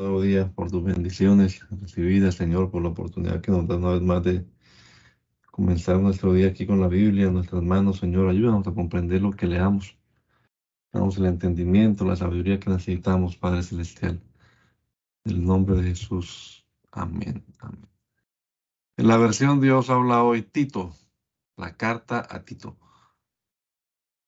[0.00, 4.02] nuevo día, por tus bendiciones recibidas, Señor, por la oportunidad que nos da una vez
[4.02, 4.46] más de
[5.50, 8.28] comenzar nuestro día aquí con la Biblia en nuestras manos, Señor.
[8.28, 9.98] Ayúdanos a comprender lo que leamos.
[10.92, 14.22] Damos el entendimiento, la sabiduría que necesitamos, Padre Celestial.
[15.24, 16.66] En el nombre de Jesús.
[16.90, 17.44] Amén.
[18.96, 20.94] En la versión Dios habla hoy Tito,
[21.56, 22.78] la carta a Tito.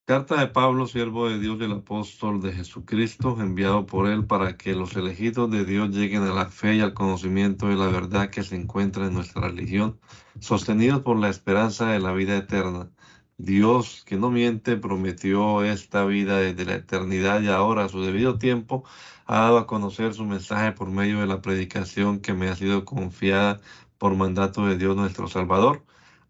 [0.04, 4.74] Carta de Pablo, siervo de Dios y apóstol de Jesucristo, enviado por él para que
[4.74, 8.42] los elegidos de Dios lleguen a la fe y al conocimiento de la verdad que
[8.42, 10.00] se encuentra en nuestra religión,
[10.40, 12.90] sostenidos por la esperanza de la vida eterna.
[13.38, 18.38] Dios, que no miente, prometió esta vida desde la eternidad y ahora a su debido
[18.38, 18.82] tiempo
[19.26, 22.84] ha dado a conocer su mensaje por medio de la predicación que me ha sido
[22.84, 23.60] confiada
[23.98, 25.84] por mandato de Dios nuestro Salvador.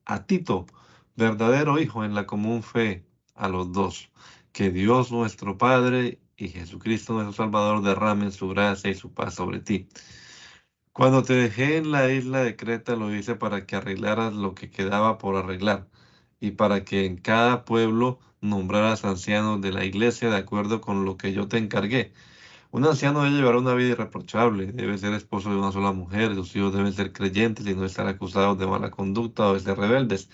[0.04, 0.66] A Tito,
[1.16, 4.10] verdadero hijo en la común fe a los dos.
[4.52, 9.60] Que Dios nuestro Padre y Jesucristo nuestro Salvador derramen su gracia y su paz sobre
[9.60, 9.88] ti.
[10.92, 14.70] Cuando te dejé en la isla de Creta lo hice para que arreglaras lo que
[14.70, 15.88] quedaba por arreglar
[16.40, 21.16] y para que en cada pueblo nombraras ancianos de la iglesia de acuerdo con lo
[21.16, 22.12] que yo te encargué.
[22.72, 26.54] Un anciano debe llevar una vida irreprochable, debe ser esposo de una sola mujer, sus
[26.56, 30.28] hijos deben ser creyentes y no estar acusados de mala conducta o de ser rebeldes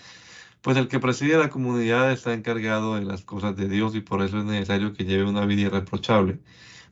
[0.61, 4.21] pues el que preside la comunidad está encargado de las cosas de Dios y por
[4.21, 6.39] eso es necesario que lleve una vida irreprochable.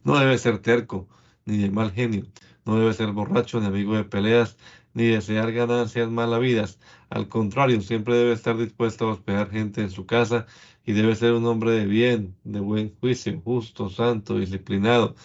[0.03, 1.07] No debe ser terco,
[1.45, 2.25] ni de mal genio,
[2.65, 4.57] no debe ser borracho, ni amigo de peleas,
[4.93, 6.79] ni desear ganancias malavidas.
[7.09, 10.45] Al contrario, siempre debe estar dispuesto a hospedar gente en su casa
[10.85, 15.15] y debe ser un hombre de bien, de buen juicio, justo, santo, disciplinado.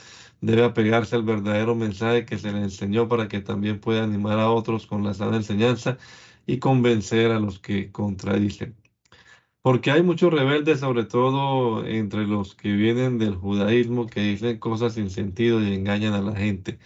[0.41, 4.51] Debe apegarse al verdadero mensaje que se le enseñó para que también pueda animar a
[4.51, 5.99] otros con la sana enseñanza
[6.47, 8.77] y convencer a los que contradicen.
[9.63, 14.95] Porque hay muchos rebeldes, sobre todo entre los que vienen del judaísmo, que dicen cosas
[14.95, 16.79] sin sentido y engañan a la gente.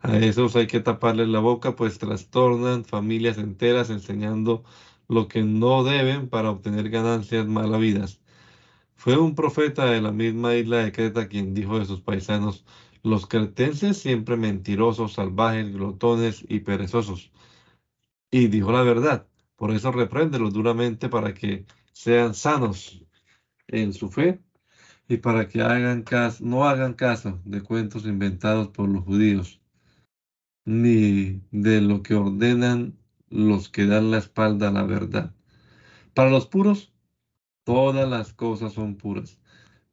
[0.00, 4.64] A esos hay que taparles la boca, pues trastornan familias enteras enseñando
[5.08, 8.22] lo que no deben para obtener ganancias malavidas.
[8.96, 12.64] Fue un profeta de la misma isla de Creta quien dijo de sus paisanos,
[13.02, 17.33] los cretenses siempre mentirosos, salvajes, glotones y perezosos
[18.34, 19.28] y dijo la verdad.
[19.54, 23.06] Por eso repréndelos duramente para que sean sanos
[23.68, 24.42] en su fe
[25.06, 29.62] y para que hagan caso, no hagan caso de cuentos inventados por los judíos,
[30.64, 35.32] ni de lo que ordenan los que dan la espalda a la verdad.
[36.12, 36.92] Para los puros,
[37.62, 39.40] todas las cosas son puras,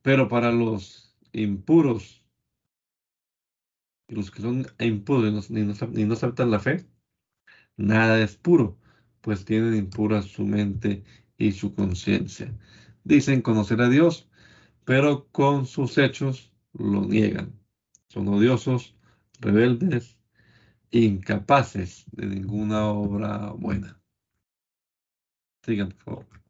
[0.01, 2.25] pero para los impuros,
[4.07, 6.90] los que son impuros y no, ni no aceptan la fe,
[7.81, 8.77] Nada es puro,
[9.21, 11.03] pues tienen impura su mente
[11.35, 12.55] y su conciencia.
[13.03, 14.29] Dicen conocer a Dios,
[14.85, 17.59] pero con sus hechos lo niegan.
[18.07, 18.95] Son odiosos,
[19.39, 20.15] rebeldes,
[20.91, 23.99] incapaces de ninguna obra buena.
[25.65, 26.41] Sigan, por favor.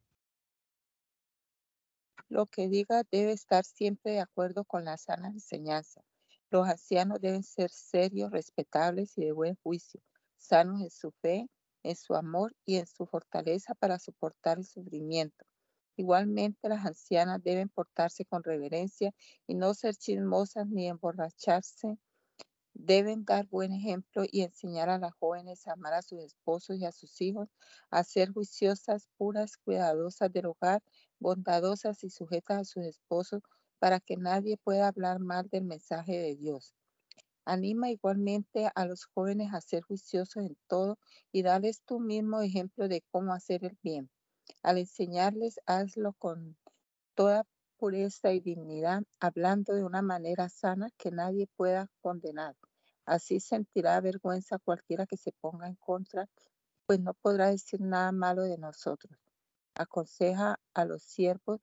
[2.27, 6.01] Lo que diga debe estar siempre de acuerdo con la sana enseñanza.
[6.49, 10.01] Los ancianos deben ser serios, respetables y de buen juicio
[10.41, 11.47] sanos en su fe,
[11.83, 15.45] en su amor y en su fortaleza para soportar el sufrimiento.
[15.97, 19.13] Igualmente, las ancianas deben portarse con reverencia
[19.47, 21.97] y no ser chismosas ni emborracharse.
[22.73, 26.85] Deben dar buen ejemplo y enseñar a las jóvenes a amar a sus esposos y
[26.85, 27.49] a sus hijos,
[27.89, 30.83] a ser juiciosas, puras, cuidadosas del hogar,
[31.19, 33.41] bondadosas y sujetas a sus esposos,
[33.79, 36.75] para que nadie pueda hablar mal del mensaje de Dios.
[37.45, 40.97] Anima igualmente a los jóvenes a ser juiciosos en todo
[41.31, 44.09] y darles tu mismo ejemplo de cómo hacer el bien.
[44.63, 46.57] Al enseñarles, hazlo con
[47.15, 47.45] toda
[47.77, 52.55] pureza y dignidad, hablando de una manera sana que nadie pueda condenar.
[53.05, 56.27] Así sentirá vergüenza cualquiera que se ponga en contra,
[56.85, 59.17] pues no podrá decir nada malo de nosotros.
[59.75, 61.59] Aconseja a los siervos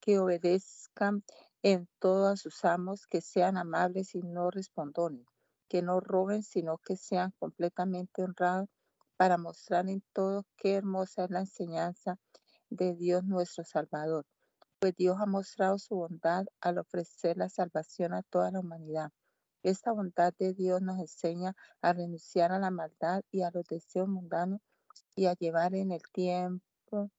[0.00, 1.24] que obedezcan
[1.62, 5.26] en todos sus amos, que sean amables y no respondones,
[5.68, 8.68] que no roben, sino que sean completamente honrados
[9.16, 12.18] para mostrar en todo qué hermosa es la enseñanza
[12.70, 14.24] de Dios nuestro Salvador.
[14.78, 19.10] Pues Dios ha mostrado su bondad al ofrecer la salvación a toda la humanidad.
[19.64, 24.08] Esta bondad de Dios nos enseña a renunciar a la maldad y a los deseos
[24.08, 24.60] mundanos
[25.16, 27.10] y a llevar en el tiempo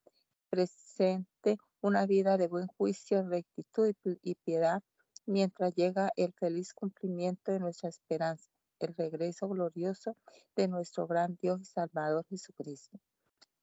[0.50, 4.84] presente una vida de buen juicio, rectitud y piedad,
[5.26, 8.50] mientras llega el feliz cumplimiento de nuestra esperanza,
[8.80, 10.16] el regreso glorioso
[10.56, 13.00] de nuestro gran Dios y Salvador Jesucristo.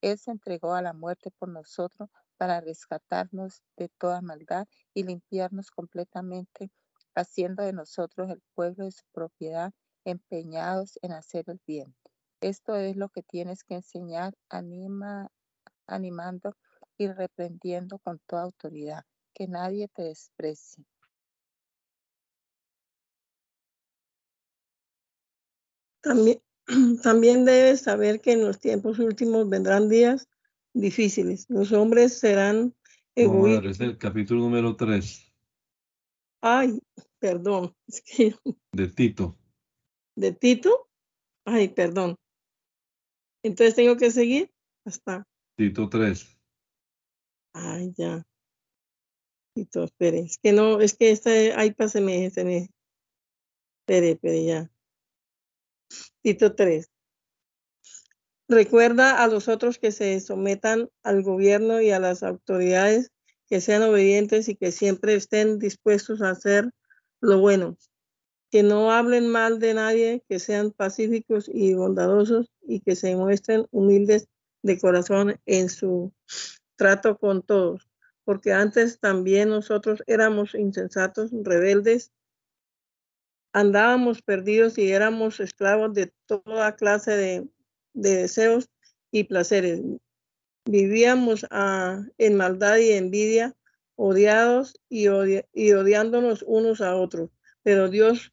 [0.01, 5.71] Él se entregó a la muerte por nosotros para rescatarnos de toda maldad y limpiarnos
[5.71, 6.71] completamente
[7.15, 9.73] haciendo de nosotros el pueblo de su propiedad,
[10.05, 11.97] empeñados en hacer el bien.
[12.41, 15.33] Esto es lo que tienes que enseñar, anima,
[15.87, 16.55] animando
[16.99, 19.05] y reprendiendo con toda autoridad,
[19.35, 20.85] que nadie te desprecie.
[26.01, 26.41] También,
[27.03, 30.29] también debes saber que en los tiempos últimos vendrán días
[30.73, 31.47] difíciles.
[31.49, 32.75] Los hombres serán
[33.15, 33.73] egoístas.
[33.73, 35.27] es el capítulo número 3
[36.41, 36.81] Ay,
[37.19, 37.75] perdón.
[37.89, 38.37] Es que
[38.73, 39.37] de Tito.
[40.15, 40.89] de Tito.
[41.45, 42.17] Ay, perdón.
[43.43, 44.53] Entonces tengo que seguir
[44.85, 45.27] hasta.
[45.57, 46.36] Tito 3.
[47.59, 48.23] Ay, ya.
[49.55, 50.21] Tito, espere.
[50.21, 51.31] Es que no, es que esta,
[51.75, 52.69] páseme, se me.
[53.81, 54.71] Espere, espere, ya.
[56.21, 56.91] Tito 3.
[58.49, 63.11] Recuerda a los otros que se sometan al gobierno y a las autoridades,
[63.49, 66.71] que sean obedientes y que siempre estén dispuestos a hacer
[67.23, 67.79] lo bueno.
[68.51, 73.67] Que no hablen mal de nadie, que sean pacíficos y bondadosos y que se muestren
[73.71, 74.29] humildes
[74.63, 76.13] de corazón en su
[76.77, 77.89] trato con todos.
[78.25, 82.13] Porque antes también nosotros éramos insensatos, rebeldes,
[83.53, 87.49] andábamos perdidos y éramos esclavos de toda clase de,
[87.95, 88.69] de deseos
[89.11, 89.81] y placeres.
[90.67, 93.55] Vivíamos ah, en maldad y envidia,
[93.95, 97.31] odiados y, odi- y odiándonos unos a otros.
[97.63, 98.33] Pero Dios,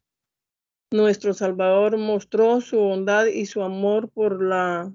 [0.90, 4.92] nuestro Salvador, mostró su bondad y su amor por la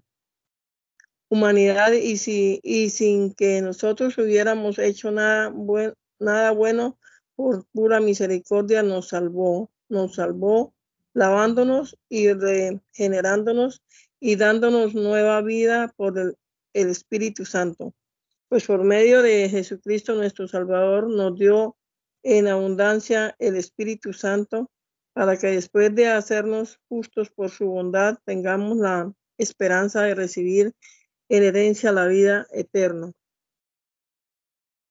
[1.30, 6.98] humanidad y, si, y sin que nosotros hubiéramos hecho nada, buen, nada bueno,
[7.36, 10.74] por pura misericordia nos salvó, nos salvó,
[11.14, 13.82] lavándonos y regenerándonos
[14.20, 16.36] y dándonos nueva vida por el,
[16.74, 17.94] el Espíritu Santo.
[18.50, 21.78] Pues por medio de Jesucristo nuestro Salvador nos dio
[22.24, 24.70] en abundancia el Espíritu Santo
[25.14, 30.74] para que después de hacernos justos por su bondad tengamos la esperanza de recibir
[31.30, 33.12] en herencia la vida eterna.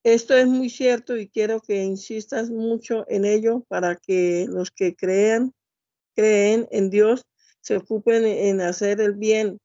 [0.04, 4.94] Esto es muy cierto y quiero que insistas mucho en ello para que los que
[4.94, 5.52] crean,
[6.14, 7.26] creen en Dios
[7.60, 9.58] se ocupen en hacer el bien.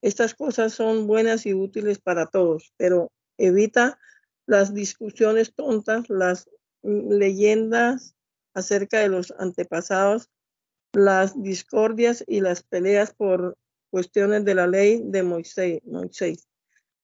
[0.00, 3.98] Estas cosas son buenas y útiles para todos, pero evita
[4.46, 6.48] las discusiones tontas, las
[6.82, 8.14] leyendas
[8.54, 10.30] acerca de los antepasados,
[10.92, 13.58] las discordias y las peleas por
[13.96, 15.80] cuestiones de la ley de Moisés.
[15.86, 16.46] Moisés.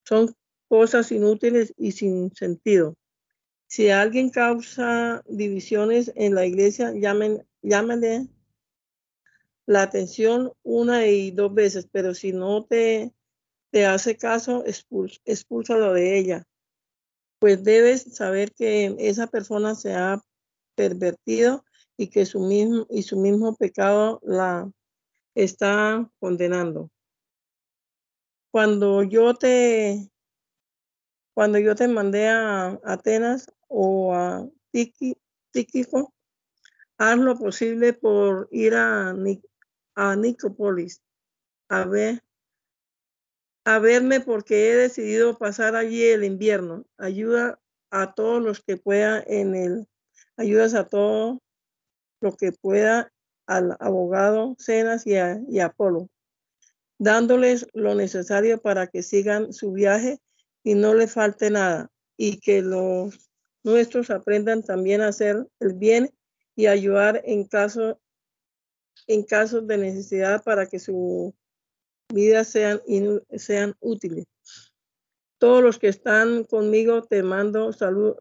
[0.05, 0.37] Son
[0.69, 2.99] cosas inútiles y sin sentido.
[3.67, 8.29] Si alguien causa divisiones en la iglesia, llamen, llámenle
[9.65, 13.15] la atención una y dos veces, pero si no te,
[13.71, 16.45] te hace caso, expul, expúlsalo de ella.
[17.39, 20.21] Pues debes saber que esa persona se ha
[20.75, 21.65] pervertido
[21.97, 24.71] y que su mismo, y su mismo pecado la
[25.35, 26.91] está condenando.
[28.51, 30.11] Cuando yo te
[31.35, 35.17] cuando yo te mandé a Atenas o a Tiki-
[35.51, 36.13] Tíquico,
[36.99, 39.15] haz lo posible por ir a,
[39.95, 41.03] a Nicópolis
[41.69, 42.23] a ver
[43.65, 46.85] a verme porque he decidido pasar allí el invierno.
[46.99, 49.89] Ayuda a todos los que pueda en el
[50.37, 51.41] ayudas a todo
[52.21, 53.12] lo que pueda
[53.47, 56.09] al abogado Cenas y a, y Apolo,
[56.99, 60.21] dándoles lo necesario para que sigan su viaje
[60.63, 63.31] y no le falte nada, y que los
[63.65, 66.11] nuestros aprendan también a hacer el bien
[66.55, 67.99] y ayudar en caso
[69.07, 71.35] en casos de necesidad para que su
[72.13, 72.81] vida sean,
[73.37, 74.27] sean útiles.
[75.39, 78.15] Todos los que están conmigo te mando salud,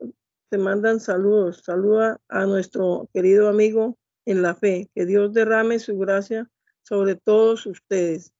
[0.49, 1.61] te mandan saludos.
[1.63, 4.89] Saluda a nuestro querido amigo en la fe.
[4.93, 6.49] Que Dios derrame su gracia
[6.81, 8.33] sobre todos ustedes.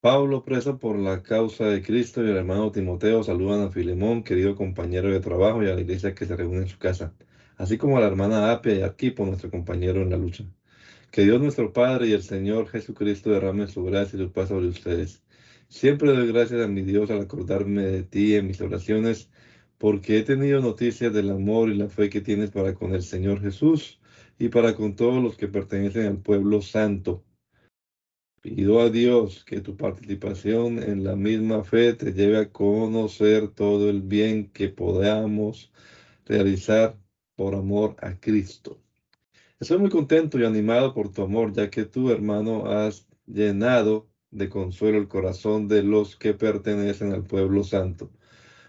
[0.00, 4.54] Pablo, preso por la causa de Cristo, y el hermano Timoteo saludan a Filemón, querido
[4.54, 7.14] compañero de trabajo, y a la iglesia que se reúne en su casa,
[7.56, 10.44] así como a la hermana Apia y Arquipo, nuestro compañero en la lucha.
[11.10, 14.68] Que Dios nuestro Padre y el Señor Jesucristo derramen su gracia y su paz sobre
[14.68, 15.24] ustedes.
[15.68, 19.30] Siempre doy gracias a mi Dios al acordarme de ti en mis oraciones,
[19.78, 23.40] porque he tenido noticias del amor y la fe que tienes para con el Señor
[23.40, 23.97] Jesús
[24.38, 27.24] y para con todos los que pertenecen al pueblo santo.
[28.40, 33.90] Pido a Dios que tu participación en la misma fe te lleve a conocer todo
[33.90, 35.72] el bien que podamos
[36.24, 36.96] realizar
[37.34, 38.80] por amor a Cristo.
[39.58, 44.48] Estoy muy contento y animado por tu amor, ya que tú, hermano, has llenado de
[44.48, 48.10] consuelo el corazón de los que pertenecen al pueblo santo.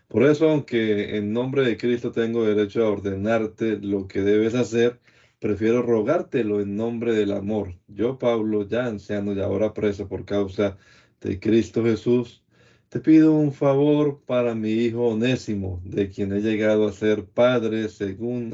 [0.08, 5.00] Por eso, aunque en nombre de Cristo tengo derecho a ordenarte lo que debes hacer,
[5.40, 7.80] prefiero rogártelo en nombre del amor.
[7.88, 10.78] Yo, Pablo, ya anciano y ahora preso por causa
[11.22, 12.44] de Cristo Jesús,
[12.90, 17.90] te pido un favor para mi hijo Onésimo, de quien he llegado a ser padre
[17.90, 18.54] según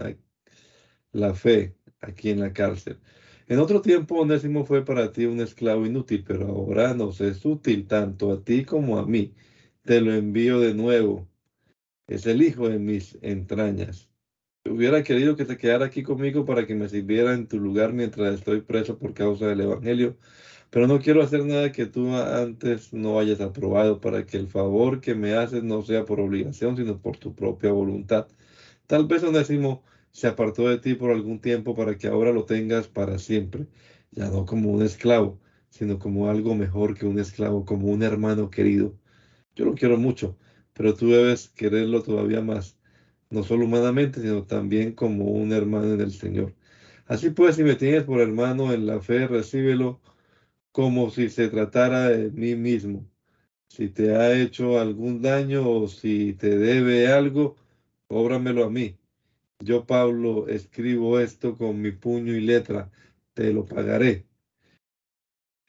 [1.12, 3.00] la fe aquí en la cárcel.
[3.48, 7.88] En otro tiempo, Onésimo fue para ti un esclavo inútil, pero ahora nos es útil
[7.88, 9.34] tanto a ti como a mí.
[9.84, 11.28] Te lo envío de nuevo.
[12.08, 14.10] Es el hijo de mis entrañas.
[14.68, 18.34] Hubiera querido que te quedara aquí conmigo para que me sirviera en tu lugar mientras
[18.34, 20.18] estoy preso por causa del Evangelio,
[20.72, 25.02] pero no quiero hacer nada que tú antes no hayas aprobado para que el favor
[25.02, 28.28] que me haces no sea por obligación, sino por tu propia voluntad.
[28.88, 32.88] Tal vez Onésimo se apartó de ti por algún tiempo para que ahora lo tengas
[32.88, 33.68] para siempre,
[34.12, 38.50] ya no como un esclavo, sino como algo mejor que un esclavo, como un hermano
[38.50, 38.98] querido.
[39.56, 40.38] Yo lo quiero mucho,
[40.74, 42.78] pero tú debes quererlo todavía más
[43.30, 46.54] no solo humanamente, sino también como un hermano en el Señor.
[47.08, 50.02] Así pues, si me tienes por hermano en la fe, recíbelo
[50.72, 53.10] como si se tratara de mí mismo.
[53.70, 57.56] Si te ha hecho algún daño o si te debe algo,
[58.08, 58.98] cóbramelo a mí.
[59.60, 62.92] Yo, Pablo, escribo esto con mi puño y letra,
[63.34, 64.28] te lo pagaré.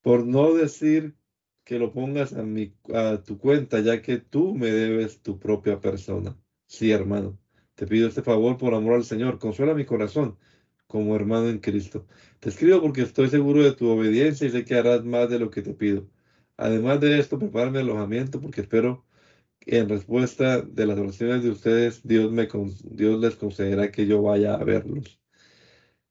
[0.02, 1.16] Por no decir
[1.64, 5.80] que lo pongas a, mi, a tu cuenta, ya que tú me debes tu propia
[5.80, 6.36] persona.
[6.66, 7.38] Sí, hermano.
[7.76, 9.38] Te pido este favor por amor al Señor.
[9.38, 10.38] Consuela mi corazón
[10.86, 12.06] como hermano en Cristo.
[12.40, 15.50] Te escribo porque estoy seguro de tu obediencia y sé que harás más de lo
[15.50, 16.08] que te pido.
[16.56, 19.04] Además de esto, prepárame alojamiento porque espero
[19.60, 22.48] que en respuesta de las oraciones de ustedes, Dios, me,
[22.84, 25.20] Dios les concederá que yo vaya a verlos.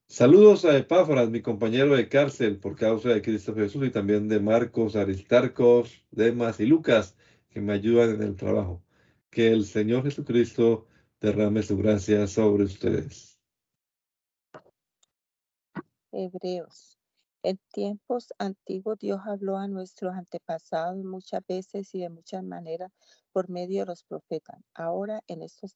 [0.07, 4.39] Saludos a Epáfras, mi compañero de cárcel por causa de Cristo Jesús y también de
[4.39, 7.17] Marcos, Aristarcos, Demas y Lucas,
[7.49, 8.83] que me ayudan en el trabajo.
[9.31, 10.87] Que el Señor Jesucristo
[11.25, 13.39] derrame su gracia sobre ustedes.
[16.11, 16.99] Hebreos.
[17.41, 22.91] En tiempos antiguos Dios habló a nuestros antepasados muchas veces y de muchas maneras
[23.31, 24.59] por medio de los profetas.
[24.75, 25.75] Ahora, en estos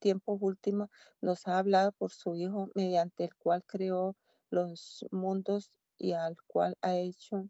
[0.00, 4.16] tiempos últimos, nos ha hablado por su Hijo, mediante el cual creó
[4.50, 7.48] los mundos y al cual ha hecho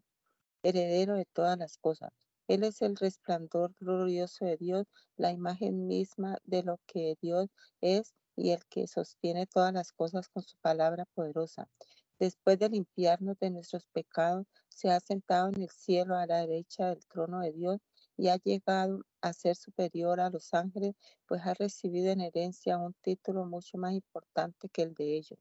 [0.63, 2.11] heredero de todas las cosas
[2.49, 4.87] él es el resplandor glorioso de Dios,
[5.17, 7.47] la imagen misma de lo que Dios
[7.79, 11.69] es y el que sostiene todas las cosas con su palabra poderosa.
[12.17, 16.87] Después de limpiarnos de nuestros pecados, se ha sentado en el cielo a la derecha
[16.87, 17.77] del trono de Dios
[18.17, 20.95] y ha llegado a ser superior a los ángeles,
[21.27, 25.39] pues ha recibido en herencia un título mucho más importante que el de ellos.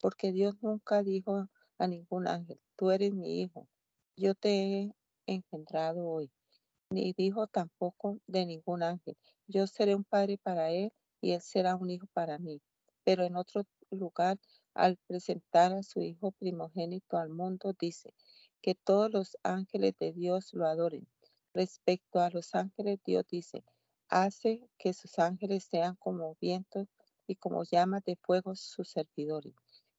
[0.00, 3.68] Porque Dios nunca dijo a ningún ángel, tú eres mi hijo,
[4.16, 4.94] yo te he
[5.30, 6.30] engendrado hoy,
[6.90, 11.76] ni dijo tampoco de ningún ángel, yo seré un padre para él y él será
[11.76, 12.60] un hijo para mí.
[13.04, 14.38] Pero en otro lugar,
[14.74, 18.12] al presentar a su hijo primogénito al mundo, dice
[18.60, 21.06] que todos los ángeles de Dios lo adoren.
[21.54, 23.64] Respecto a los ángeles, Dios dice,
[24.08, 26.88] hace que sus ángeles sean como vientos
[27.26, 29.54] y como llamas de fuego sus servidores.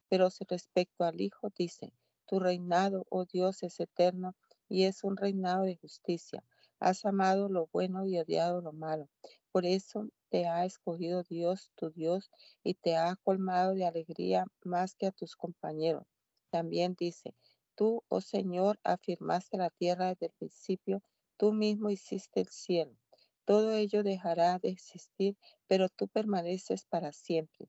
[0.09, 1.93] Pero respecto al Hijo, dice,
[2.25, 4.35] tu reinado, oh Dios, es eterno
[4.71, 6.45] y es un reinado de justicia.
[6.79, 9.09] Has amado lo bueno y odiado lo malo.
[9.51, 12.31] Por eso te ha escogido Dios, tu Dios,
[12.63, 16.05] y te ha colmado de alegría más que a tus compañeros.
[16.51, 17.35] También dice,
[17.75, 21.03] tú, oh Señor, afirmaste la tierra desde el principio,
[21.35, 22.95] tú mismo hiciste el cielo.
[23.43, 25.35] Todo ello dejará de existir,
[25.67, 27.67] pero tú permaneces para siempre.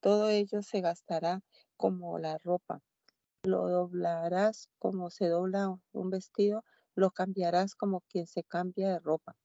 [0.00, 1.42] Todo ello se gastará
[1.78, 2.82] como la ropa
[3.44, 9.36] lo doblarás como se dobla un vestido, lo cambiarás como quien se cambia de ropa.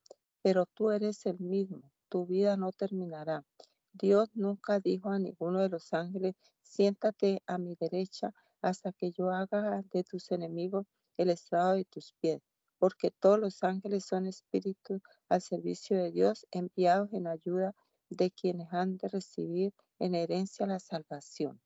[0.42, 3.44] Pero tú eres el mismo, tu vida no terminará.
[3.92, 9.32] Dios nunca dijo a ninguno de los ángeles, siéntate a mi derecha hasta que yo
[9.32, 10.86] haga de tus enemigos
[11.18, 12.42] el estrado de tus pies,
[12.78, 17.76] porque todos los ángeles son espíritus al servicio de Dios, enviados en ayuda
[18.10, 21.60] de quienes han de recibir en herencia la salvación.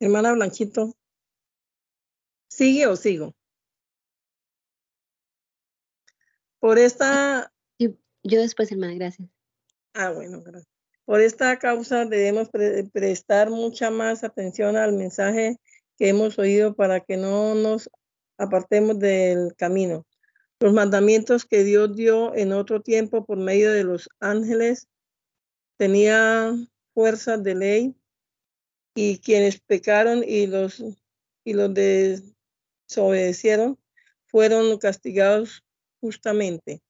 [0.00, 0.94] Hermana Blanquito,
[2.48, 3.34] ¿sigue o sigo?
[6.60, 7.52] Por esta...
[7.78, 9.28] Yo, después, hermana, gracias.
[9.94, 10.68] Ah, bueno, gracias.
[11.04, 12.50] Por esta causa debemos
[12.92, 15.56] prestar mucha más atención al mensaje
[15.96, 17.90] que hemos oído para que no nos
[18.36, 20.06] apartemos del camino.
[20.60, 24.88] Los mandamientos que Dios dio en otro tiempo por medio de los ángeles
[25.76, 27.97] tenían fuerza de ley
[28.94, 30.82] y quienes pecaron y los,
[31.44, 31.72] y los
[32.88, 33.78] desobedecieron
[34.26, 35.64] fueron castigados
[36.00, 36.82] justamente.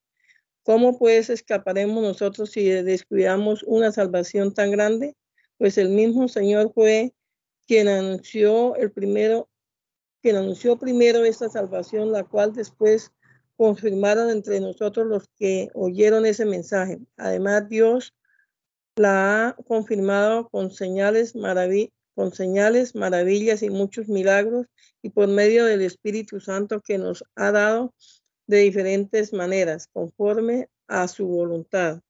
[0.62, 5.16] ¿Cómo pues escaparemos nosotros si descuidamos una salvación tan grande?
[5.56, 7.14] Pues el mismo Señor fue
[7.66, 9.48] quien anunció el primero,
[10.20, 13.12] quien anunció primero esta salvación, la cual después
[13.56, 16.98] confirmaron entre nosotros los que oyeron ese mensaje.
[17.16, 18.14] Además, Dios
[18.98, 21.34] la ha confirmado con señales,
[22.14, 24.66] con señales, maravillas y muchos milagros
[25.02, 27.94] y por medio del Espíritu Santo que nos ha dado
[28.46, 32.00] de diferentes maneras, conforme a su voluntad.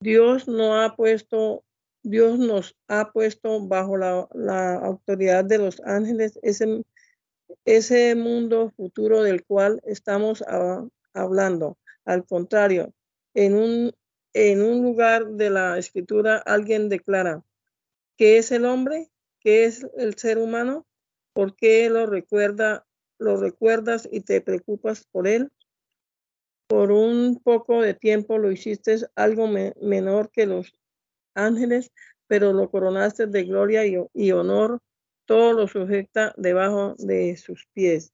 [0.00, 1.64] Dios no ha puesto,
[2.02, 6.84] Dios nos ha puesto bajo la, autoridad de los ángeles ese,
[7.64, 10.44] ese mundo futuro del cual estamos
[11.14, 11.78] hablando.
[12.04, 12.92] Al contrario,
[13.32, 13.92] en un,
[14.34, 17.44] en un lugar de la escritura alguien declara,
[18.16, 19.10] ¿qué es el hombre?
[19.40, 20.86] ¿Qué es el ser humano?
[21.32, 22.86] ¿Por qué lo recuerda,
[23.18, 25.50] lo recuerdas y te preocupas por él?
[26.66, 30.72] Por un poco de tiempo lo hiciste algo menor que los
[31.34, 31.92] ángeles,
[32.26, 34.80] pero lo coronaste de gloria y, y honor
[35.26, 38.12] todo lo sujeta debajo de sus pies.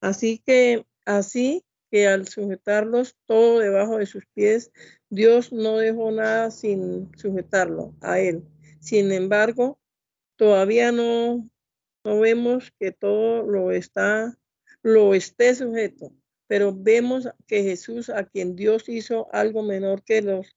[0.00, 4.72] Así que, así que al sujetarlos todo debajo de sus pies,
[5.10, 8.42] Dios no dejó nada sin sujetarlo a él.
[8.80, 9.78] Sin embargo,
[10.36, 11.46] todavía no,
[12.02, 14.38] no vemos que todo lo está,
[14.82, 16.14] lo esté sujeto,
[16.46, 20.56] pero vemos que Jesús, a quien Dios hizo algo menor que los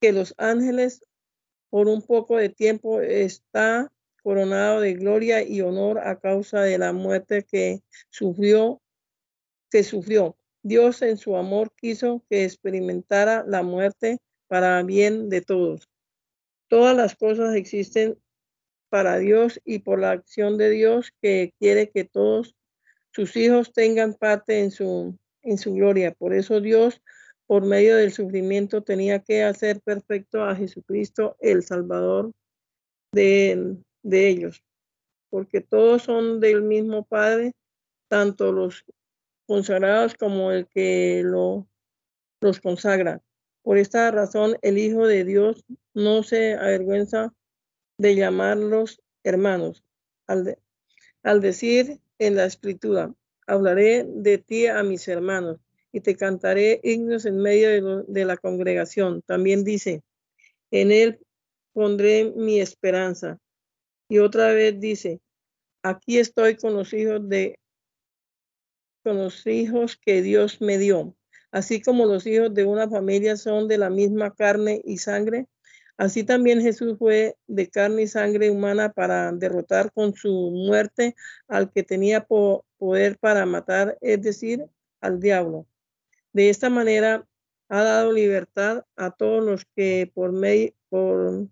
[0.00, 1.04] que los ángeles,
[1.68, 3.92] por un poco de tiempo está
[4.24, 8.82] coronado de gloria y honor a causa de la muerte que sufrió,
[9.70, 10.36] que sufrió.
[10.62, 15.88] Dios en su amor quiso que experimentara la muerte para bien de todos.
[16.68, 18.18] Todas las cosas existen
[18.90, 22.56] para Dios y por la acción de Dios que quiere que todos
[23.12, 26.12] sus hijos tengan parte en su, en su gloria.
[26.12, 27.00] Por eso Dios
[27.46, 32.30] por medio del sufrimiento tenía que hacer perfecto a Jesucristo, el Salvador
[33.12, 34.62] de, de ellos,
[35.30, 37.52] porque todos son del mismo Padre,
[38.08, 38.84] tanto los
[39.50, 41.66] consagrados como el que lo,
[42.40, 43.20] los consagra.
[43.62, 47.34] Por esta razón, el Hijo de Dios no se avergüenza
[47.98, 49.82] de llamarlos hermanos,
[50.28, 53.12] al, decir en la escritura,
[53.48, 55.58] hablaré de ti a mis hermanos
[55.90, 59.20] y te cantaré himnos en medio de, la congregación.
[59.22, 60.04] También dice,
[60.70, 61.18] en él
[61.72, 63.40] pondré mi esperanza.
[64.08, 65.20] Y otra vez dice,
[65.82, 67.59] aquí estoy con los hijos de
[69.02, 71.14] con los hijos que Dios me dio.
[71.50, 75.48] Así como los hijos de una familia son de la misma carne y sangre,
[75.96, 81.16] así también Jesús fue de carne y sangre humana para derrotar con su muerte
[81.48, 84.66] al que tenía poder para matar, es decir,
[85.00, 85.66] al diablo.
[86.32, 87.26] De esta manera
[87.68, 91.48] ha dado libertad a todos los que por medio, por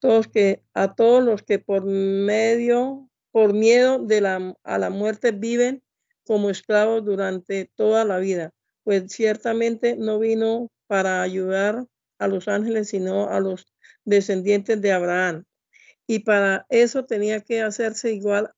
[0.00, 5.30] todos que, a todos los que por medio, por miedo de la, a la muerte
[5.30, 5.82] viven
[6.26, 11.86] como esclavos durante toda la vida, pues ciertamente no vino para ayudar
[12.18, 13.66] a los ángeles, sino a los
[14.04, 15.44] descendientes de Abraham.
[16.06, 18.52] Y para eso tenía que hacerse igual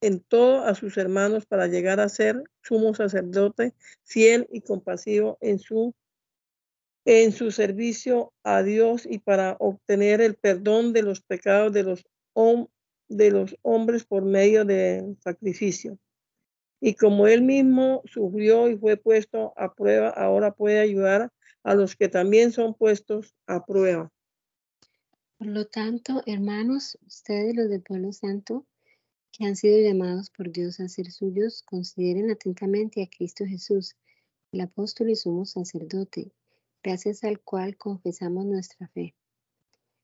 [0.00, 3.72] en todo a sus hermanos para llegar a ser sumo sacerdote,
[4.04, 5.94] fiel y compasivo en su,
[7.04, 12.04] en su servicio a Dios y para obtener el perdón de los pecados de los,
[13.08, 15.98] de los hombres por medio del sacrificio.
[16.84, 21.94] Y como él mismo sufrió y fue puesto a prueba, ahora puede ayudar a los
[21.94, 24.10] que también son puestos a prueba.
[25.38, 28.66] Por lo tanto, hermanos, ustedes los del pueblo santo,
[29.30, 33.94] que han sido llamados por Dios a ser suyos, consideren atentamente a Cristo Jesús,
[34.50, 36.32] el apóstol y sumo sacerdote,
[36.82, 39.14] gracias al cual confesamos nuestra fe.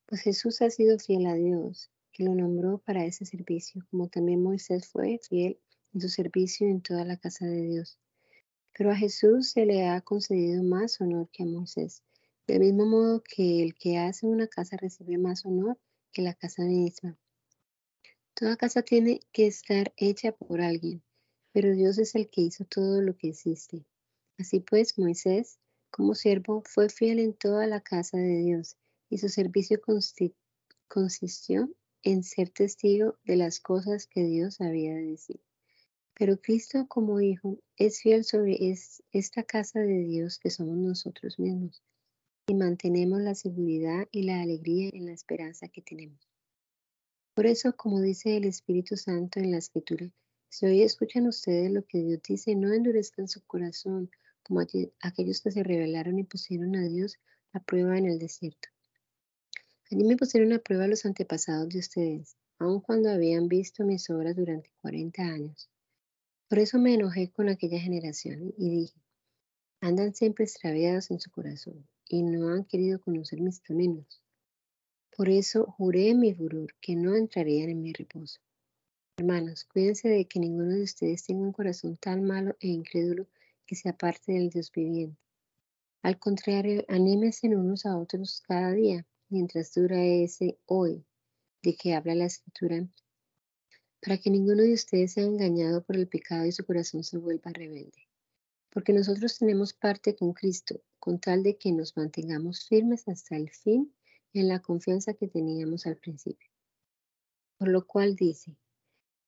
[0.07, 4.45] Pues Jesús ha sido fiel a Dios, que lo nombró para ese servicio, como también
[4.45, 5.59] Moisés fue fiel
[5.94, 7.98] en su servicio en toda la casa de Dios.
[8.77, 12.03] Pero a Jesús se le ha concedido más honor que a Moisés,
[12.46, 15.79] del mismo modo que el que hace una casa recibe más honor
[16.12, 17.18] que la casa misma.
[18.35, 21.03] Toda casa tiene que estar hecha por alguien,
[21.53, 23.85] pero Dios es el que hizo todo lo que existe.
[24.38, 25.59] Así pues, Moisés,
[25.90, 28.77] como siervo, fue fiel en toda la casa de Dios
[29.11, 29.81] y su servicio
[30.87, 31.68] consistió
[32.05, 35.40] en ser testigo de las cosas que Dios había de decir.
[36.18, 38.59] Pero Cristo como Hijo es fiel sobre
[39.12, 41.81] esta casa de Dios que somos nosotros mismos
[42.48, 46.18] y mantenemos la seguridad y la alegría en la esperanza que tenemos.
[47.35, 50.11] Por eso, como dice el Espíritu Santo en la Escritura,
[50.48, 54.11] Si hoy escuchan ustedes lo que Dios dice, no endurezcan su corazón
[54.42, 57.18] como aquellos que se rebelaron y pusieron a Dios
[57.52, 58.68] a prueba en el desierto.
[59.90, 64.35] Allí me pusieron a prueba los antepasados de ustedes, aun cuando habían visto mis obras
[64.35, 65.70] durante 40 años.
[66.49, 69.01] Por eso me enojé con aquella generación y dije,
[69.83, 74.23] andan siempre extraviados en su corazón y no han querido conocer mis caminos.
[75.15, 78.41] Por eso juré en mi furor que no entrarían en mi reposo.
[79.19, 83.27] Hermanos, cuídense de que ninguno de ustedes tenga un corazón tan malo e incrédulo
[83.67, 85.21] que se aparte del Dios viviente.
[86.03, 91.05] Al contrario, anímense unos a otros cada día, mientras dura ese hoy
[91.63, 92.89] de que habla la Escritura,
[94.01, 97.51] para que ninguno de ustedes sea engañado por el pecado y su corazón se vuelva
[97.53, 98.09] rebelde.
[98.71, 103.51] Porque nosotros tenemos parte con Cristo, con tal de que nos mantengamos firmes hasta el
[103.51, 103.93] fin
[104.35, 106.49] en la confianza que teníamos al principio.
[107.57, 108.57] Por lo cual dice,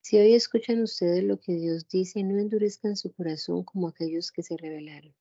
[0.03, 4.43] si hoy escuchan ustedes lo que Dios dice, no endurezcan su corazón como aquellos que
[4.43, 5.15] se rebelaron.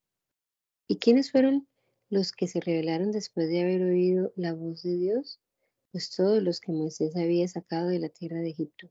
[0.88, 1.68] ¿Y quiénes fueron
[2.10, 5.40] los que se rebelaron después de haber oído la voz de Dios?
[5.92, 8.90] Pues todos los que Moisés había sacado de la tierra de Egipto.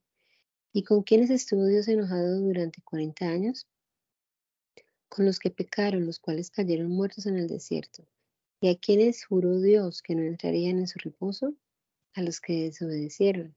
[0.78, 3.66] ¿Y con quiénes estuvo Dios enojado durante cuarenta años?
[5.08, 8.06] Con los que pecaron, los cuales cayeron muertos en el desierto.
[8.60, 11.56] ¿Y a quiénes juró Dios que no entrarían en su reposo?
[12.14, 13.56] A los que desobedecieron.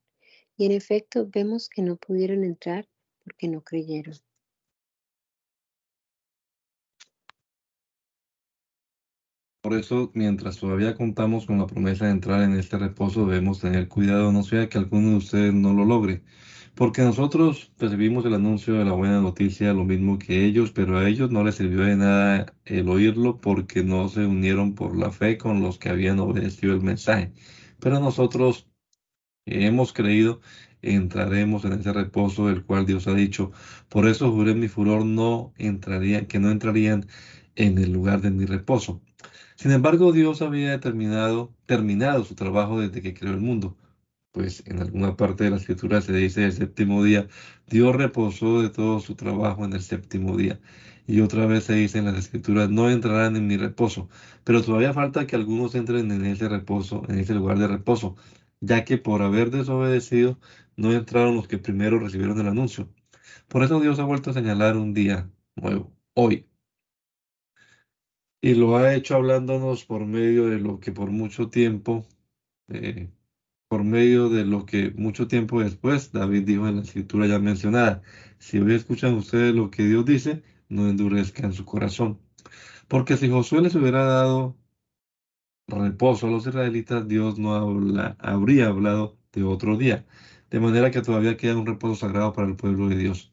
[0.57, 2.89] Y en efecto vemos que no pudieron entrar
[3.23, 4.15] porque no creyeron.
[9.61, 13.87] Por eso, mientras todavía contamos con la promesa de entrar en este reposo, debemos tener
[13.87, 16.23] cuidado, no sea que alguno de ustedes no lo logre.
[16.75, 21.07] Porque nosotros recibimos el anuncio de la buena noticia, lo mismo que ellos, pero a
[21.07, 25.37] ellos no les sirvió de nada el oírlo porque no se unieron por la fe
[25.37, 27.33] con los que habían obedecido el mensaje.
[27.79, 28.67] Pero nosotros
[29.45, 30.41] hemos creído,
[30.81, 33.51] entraremos en ese reposo del cual Dios ha dicho.
[33.89, 37.07] Por eso juré mi furor no entraría, que no entrarían
[37.55, 39.01] en el lugar de mi reposo.
[39.61, 41.53] Sin embargo, Dios había terminado
[42.25, 43.77] su trabajo desde que creó el mundo.
[44.31, 47.27] Pues en alguna parte de la escritura se dice el séptimo día,
[47.67, 50.59] Dios reposó de todo su trabajo en el séptimo día.
[51.05, 54.09] Y otra vez se dice en las escrituras, no entrarán en mi reposo.
[54.43, 58.15] Pero todavía falta que algunos entren en ese reposo, en ese lugar de reposo
[58.61, 60.39] ya que por haber desobedecido
[60.75, 62.89] no entraron los que primero recibieron el anuncio.
[63.47, 66.50] Por eso Dios ha vuelto a señalar un día nuevo, hoy.
[68.41, 72.07] Y lo ha hecho hablándonos por medio de lo que por mucho tiempo,
[72.69, 73.09] eh,
[73.67, 78.01] por medio de lo que mucho tiempo después David dijo en la escritura ya mencionada.
[78.39, 82.19] Si hoy escuchan ustedes lo que Dios dice, no endurezcan su corazón.
[82.87, 84.57] Porque si Josué les hubiera dado
[85.67, 87.55] reposo a los israelitas, Dios no
[88.19, 90.05] habría hablado de otro día.
[90.49, 93.30] De manera que todavía queda un reposo sagrado para el pueblo de Dios.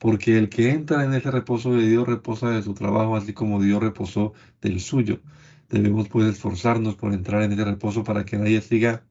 [0.00, 3.62] Porque el que entra en ese reposo de Dios reposa de su trabajo, así como
[3.62, 5.20] Dios reposó del suyo.
[5.68, 9.06] Debemos pues esforzarnos por entrar en ese reposo para que nadie siga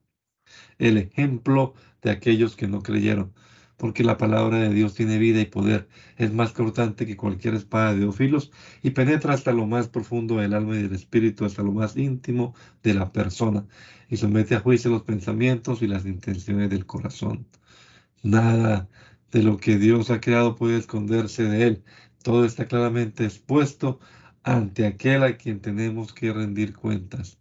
[0.79, 3.33] el ejemplo de aquellos que no creyeron
[3.79, 7.95] porque la palabra de Dios tiene vida y poder, es más cortante que cualquier espada
[7.95, 8.51] de ofilos
[8.83, 12.53] y penetra hasta lo más profundo del alma y del espíritu, hasta lo más íntimo
[12.83, 13.65] de la persona,
[14.09, 17.47] y somete a juicio los pensamientos y las intenciones del corazón.
[18.23, 18.89] Nada
[19.31, 21.83] de lo que Dios ha creado puede esconderse de él.
[22.23, 23.99] Todo está claramente expuesto
[24.43, 27.39] ante aquel a quien tenemos que rendir cuentas.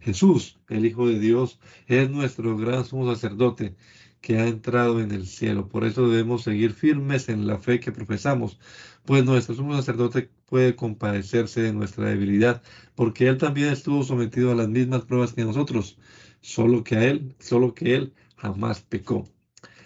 [0.00, 3.76] Jesús, el Hijo de Dios, es nuestro gran sumo sacerdote
[4.20, 5.68] que ha entrado en el cielo.
[5.68, 8.58] Por eso debemos seguir firmes en la fe que profesamos,
[9.04, 12.62] pues nuestro sumo sacerdote puede compadecerse de nuestra debilidad,
[12.94, 15.98] porque él también estuvo sometido a las mismas pruebas que nosotros,
[16.40, 19.28] solo que a él, solo que él jamás pecó.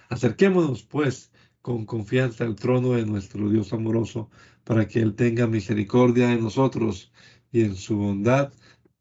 [0.09, 1.33] Acerquémonos, pues,
[1.65, 4.29] con confianza al trono de nuestro Dios amoroso,
[4.65, 7.11] para que Él tenga misericordia de nosotros
[7.51, 8.53] y en su bondad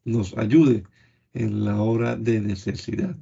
[0.06, 0.86] nos ayude
[1.34, 3.18] en la hora de necesidad.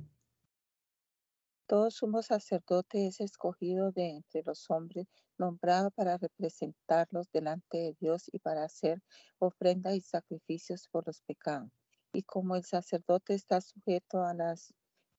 [1.66, 5.08] Todo sumo sacerdote es escogido de entre los hombres,
[5.40, 9.02] nombrado para representarlos delante de Dios y para hacer
[9.40, 11.72] ofrendas y sacrificios por los pecados.
[12.14, 14.72] Y como el sacerdote está sujeto a las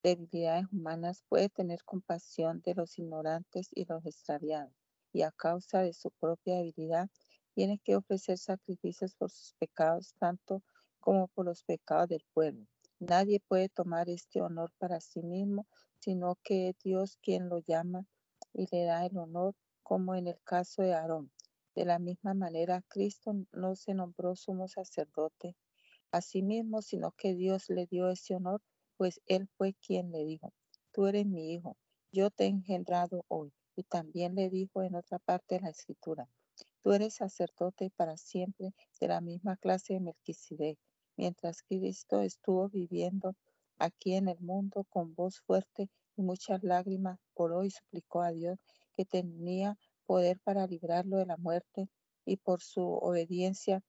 [0.02, 4.72] debilidades humanas, puede tener compasión de los ignorantes y los extraviados.
[5.12, 7.08] Y a causa de su propia debilidad,
[7.54, 10.62] tiene que ofrecer sacrificios por sus pecados, tanto
[11.00, 12.66] como por los pecados del pueblo.
[12.98, 15.66] Nadie puede tomar este honor para sí mismo,
[15.98, 18.06] sino que es Dios quien lo llama
[18.52, 21.30] y le da el honor, como en el caso de Aarón.
[21.74, 25.56] De la misma manera, Cristo no se nombró sumo sacerdote
[26.10, 28.60] a sí mismo, sino que Dios le dio ese honor,
[29.02, 30.52] pues Él fue quien le dijo,
[30.92, 31.76] tú eres mi hijo,
[32.12, 33.52] yo te he engendrado hoy.
[33.74, 36.28] Y también le dijo en otra parte de la escritura,
[36.82, 40.78] tú eres sacerdote para siempre de la misma clase de Melquisedec,
[41.16, 43.34] mientras Cristo estuvo viviendo
[43.76, 48.60] aquí en el mundo con voz fuerte y muchas lágrimas, oró y suplicó a Dios
[48.96, 51.88] que tenía poder para librarlo de la muerte
[52.24, 53.82] y por su obediencia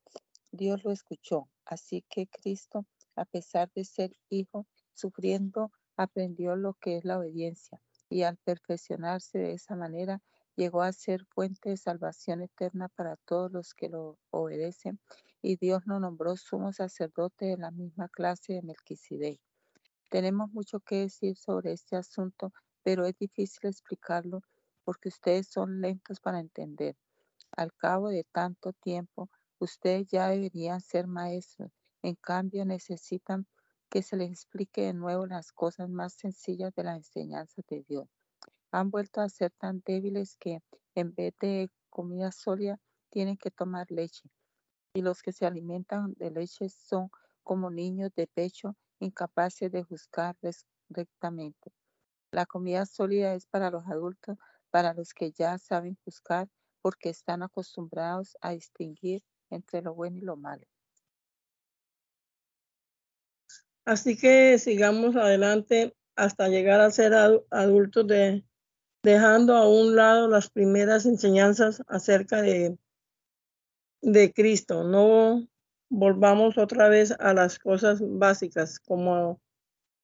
[0.50, 1.48] Dios lo escuchó.
[1.64, 7.80] Así que Cristo, a pesar de ser hijo, sufriendo, aprendió lo que es la obediencia
[8.08, 10.22] y al perfeccionarse de esa manera
[10.56, 15.00] llegó a ser fuente de salvación eterna para todos los que lo obedecen
[15.42, 19.40] y Dios lo nombró sumo sacerdote de la misma clase de Melquisedec.
[20.10, 22.52] Tenemos mucho que decir sobre este asunto,
[22.82, 24.42] pero es difícil explicarlo
[24.84, 26.96] porque ustedes son lentos para entender.
[27.56, 29.28] Al cabo de tanto tiempo,
[29.58, 31.72] ustedes ya deberían ser maestros.
[32.02, 33.46] En cambio, necesitan
[33.94, 38.08] que se les explique de nuevo las cosas más sencillas de la enseñanza de Dios.
[38.72, 40.58] Han vuelto a ser tan débiles que
[40.96, 44.28] en vez de comida sólida tienen que tomar leche.
[44.94, 47.08] Y los que se alimentan de leche son
[47.44, 50.36] como niños de pecho incapaces de juzgar
[50.88, 51.70] rectamente.
[52.32, 54.38] La comida sólida es para los adultos,
[54.70, 56.48] para los que ya saben juzgar,
[56.82, 60.66] porque están acostumbrados a distinguir entre lo bueno y lo malo.
[63.84, 67.12] Así que sigamos adelante hasta llegar a ser
[67.50, 68.44] adultos de,
[69.02, 72.78] dejando a un lado las primeras enseñanzas acerca de,
[74.00, 74.84] de Cristo.
[74.84, 75.46] No
[75.90, 79.40] volvamos otra vez a las cosas básicas como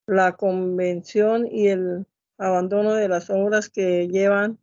[0.07, 4.59] la convención y el abandono de las obras que llevan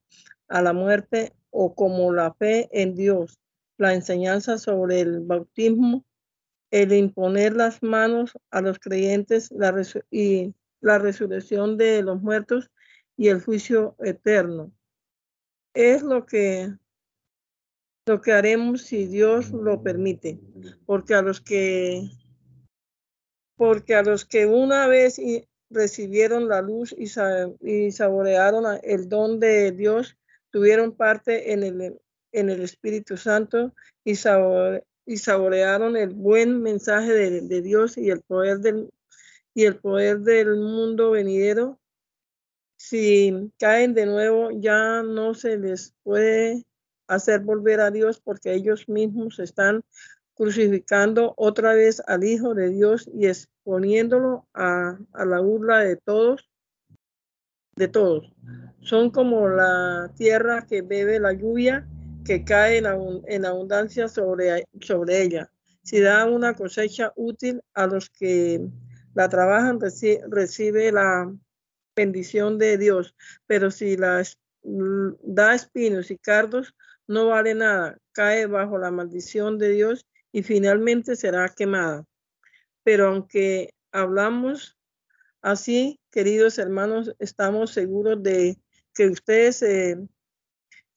[0.47, 3.39] a la muerte o como la fe en Dios,
[3.77, 6.05] la enseñanza sobre el bautismo,
[6.71, 9.73] el imponer las manos a los creyentes la
[10.11, 12.69] y la resurrección de los muertos
[13.15, 14.71] y el juicio eterno.
[15.73, 16.71] Es lo que
[18.05, 20.39] lo que haremos si Dios lo permite,
[20.85, 22.09] porque a los que
[23.57, 25.19] porque a los que una vez
[25.69, 27.09] recibieron la luz y,
[27.61, 30.17] y saborearon el don de Dios,
[30.51, 31.99] tuvieron parte en el,
[32.31, 33.73] en el Espíritu Santo
[34.05, 34.15] y,
[35.07, 38.91] y saborearon el buen mensaje de, Dios y el poder del
[39.55, 41.79] y el poder del mundo venidero.
[42.75, 46.63] Si caen de nuevo, ya no se les puede
[47.07, 49.81] hacer volver a Dios porque ellos mismos están
[50.35, 56.47] crucificando otra vez al Hijo de Dios y exponiéndolo a, a la burla de todos,
[57.75, 58.31] de todos.
[58.81, 61.87] Son como la tierra que bebe la lluvia
[62.27, 65.49] que cae en, abundancia sobre, sobre ella.
[65.81, 68.59] Si da una cosecha útil a los que
[69.13, 71.33] la trabajan, recibe la
[71.95, 73.15] bendición de Dios.
[73.47, 74.23] Pero si la
[74.61, 76.75] da espinos y cardos,
[77.07, 82.03] no vale nada, cae bajo la maldición de Dios y finalmente será quemada.
[82.83, 84.77] Pero aunque hablamos
[85.41, 88.57] así, queridos hermanos, estamos seguros de
[88.93, 89.97] que ustedes se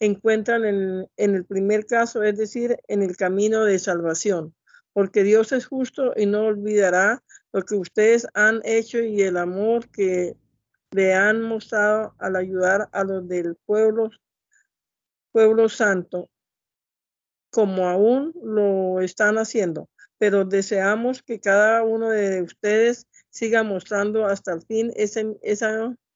[0.00, 4.54] encuentran en, en el primer caso, es decir, en el camino de salvación,
[4.92, 9.88] porque Dios es justo y no olvidará lo que ustedes han hecho y el amor
[9.90, 10.36] que
[10.92, 14.10] le han mostrado al ayudar a los del pueblo
[15.32, 16.28] pueblo santo,
[17.50, 24.52] como aún lo están haciendo, pero deseamos que cada uno de ustedes siga mostrando hasta
[24.52, 25.36] el fin ese,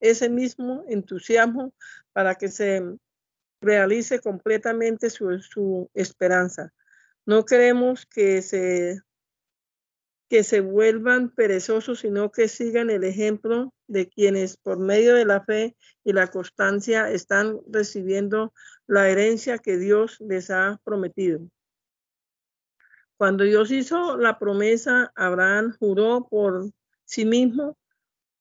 [0.01, 1.73] ese mismo entusiasmo
[2.13, 2.83] para que se
[3.65, 6.73] realice completamente su, su esperanza.
[7.27, 9.01] No queremos que se
[10.29, 15.45] que se vuelvan perezosos, sino que sigan el ejemplo de quienes por medio de la
[15.45, 18.53] fe y la constancia están recibiendo
[18.87, 21.41] la herencia que Dios les ha prometido.
[23.17, 26.71] Cuando Dios hizo la promesa, Abraham juró por
[27.05, 27.77] sí mismo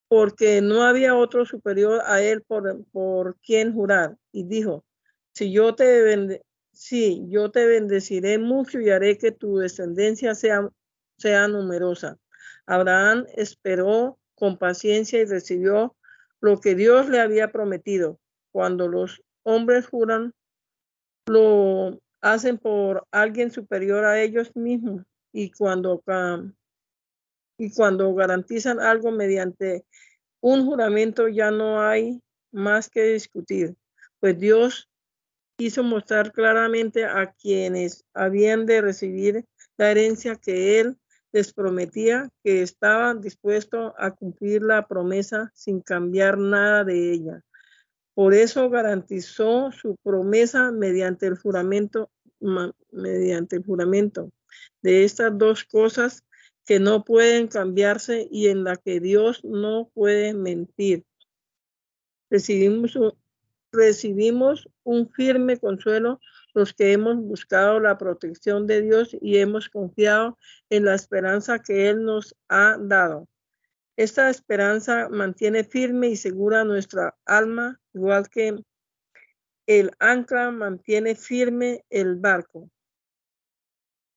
[0.07, 4.17] porque no había otro superior a él por, por quien jurar.
[4.31, 4.83] Y dijo,
[5.33, 6.41] si yo te
[6.71, 10.69] si yo te bendeciré mucho y haré que tu descendencia sea
[11.17, 12.17] sea numerosa.
[12.65, 15.95] Abraham esperó con paciencia y recibió
[16.39, 18.19] lo que Dios le había prometido.
[18.51, 20.33] Cuando los hombres juran,
[21.27, 26.03] lo hacen por alguien superior a ellos mismos y cuando,
[27.57, 29.85] y cuando garantizan algo mediante
[30.41, 33.75] un juramento ya no hay más que discutir,
[34.19, 34.89] pues Dios
[35.63, 39.45] quiso mostrar claramente a quienes habían de recibir
[39.77, 40.97] la herencia que Él
[41.31, 47.45] les prometía que estaban dispuestos a cumplir la promesa sin cambiar nada de ella.
[48.13, 52.11] Por eso garantizó su promesa mediante el juramento,
[52.91, 54.33] mediante el juramento
[54.81, 56.25] de estas dos cosas
[56.65, 61.05] que no pueden cambiarse y en la que Dios no puede mentir.
[62.29, 62.97] Recibimos,
[63.73, 66.19] recibimos un firme consuelo
[66.53, 70.37] los que hemos buscado la protección de Dios y hemos confiado
[70.69, 73.27] en la esperanza que Él nos ha dado.
[73.97, 78.63] Esta esperanza mantiene firme y segura nuestra alma, igual que
[79.67, 82.69] el ancla mantiene firme el barco.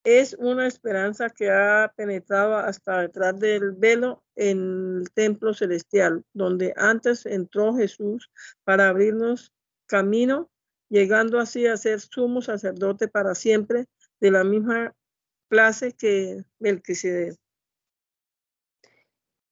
[0.09, 6.73] Es una esperanza que ha penetrado hasta detrás del velo en el templo celestial, donde
[6.77, 8.31] antes entró Jesús
[8.63, 9.51] para abrirnos
[9.85, 10.49] camino
[10.87, 13.87] llegando así a ser sumo sacerdote para siempre
[14.21, 14.95] de la misma
[15.49, 17.35] clase que Melquisedec.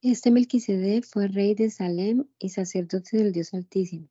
[0.02, 4.08] Este Melquisedec fue rey de Salem y sacerdote del Dios Altísimo.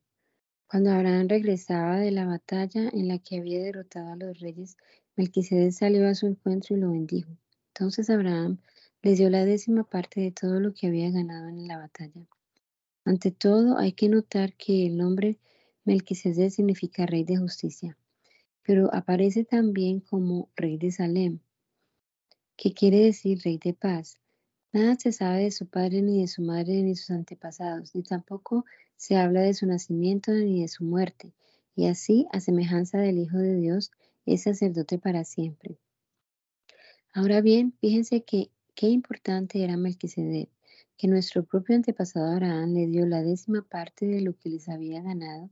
[0.67, 4.77] Cuando Abraham regresaba de la batalla en la que había derrotado a los reyes,
[5.15, 7.31] Melquisedec salió a su encuentro y lo bendijo.
[7.73, 8.57] Entonces Abraham
[9.01, 12.27] le dio la décima parte de todo lo que había ganado en la batalla.
[13.05, 15.37] Ante todo, hay que notar que el nombre
[15.83, 17.95] Melquisedec significa rey de justicia,
[18.63, 21.39] pero aparece también como rey de Salem,
[22.57, 24.17] que quiere decir rey de paz.
[24.73, 28.01] Nada se sabe de su padre ni de su madre ni de sus antepasados, ni
[28.01, 28.65] tampoco
[28.97, 31.31] se habla de su nacimiento ni de su muerte,
[31.75, 33.91] y así, a semejanza del Hijo de Dios,
[34.25, 35.77] es sacerdote para siempre.
[37.13, 40.49] Ahora bien, fíjense que qué importante era Melquisedec,
[40.97, 45.01] que nuestro propio antepasado Abraham le dio la décima parte de lo que les había
[45.01, 45.49] ganado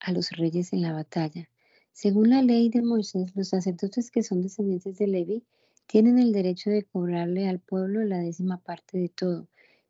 [0.00, 1.48] a los reyes en la batalla.
[1.92, 5.44] Según la ley de Moisés, los sacerdotes que son descendientes de Levi
[5.86, 9.48] tienen el derecho de cobrarle al pueblo la décima parte de todo,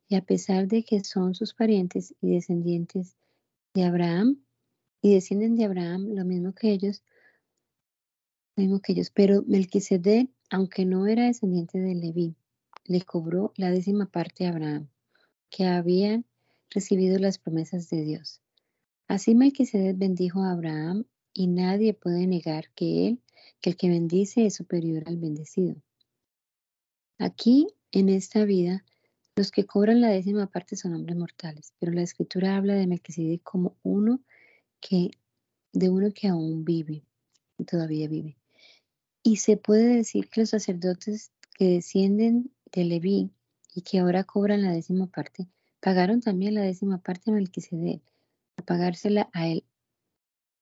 [0.08, 3.16] y a pesar de que son sus parientes y descendientes
[3.74, 4.42] de Abraham,
[5.02, 7.09] y descienden de Abraham, lo mismo que ellos, lo
[8.54, 12.34] que ellos, pero Melquisedec, aunque no era descendiente de Levi,
[12.84, 14.88] le cobró la décima parte a Abraham,
[15.50, 16.24] que habían
[16.70, 18.40] recibido las promesas de Dios.
[19.08, 23.20] Así Melquisedec bendijo a Abraham y nadie puede negar que él,
[23.60, 25.76] que el que bendice es superior al bendecido.
[27.18, 28.84] Aquí, en esta vida,
[29.36, 33.42] los que cobran la décima parte son hombres mortales, pero la escritura habla de Melquisedec
[33.42, 34.20] como uno
[34.80, 35.10] que,
[35.72, 37.04] de uno que aún vive,
[37.66, 38.39] todavía vive.
[39.22, 43.30] Y se puede decir que los sacerdotes que descienden de Leví
[43.74, 45.48] y que ahora cobran la décima parte,
[45.80, 48.02] pagaron también la décima parte a Melquisedec
[48.60, 49.64] pagársela a él,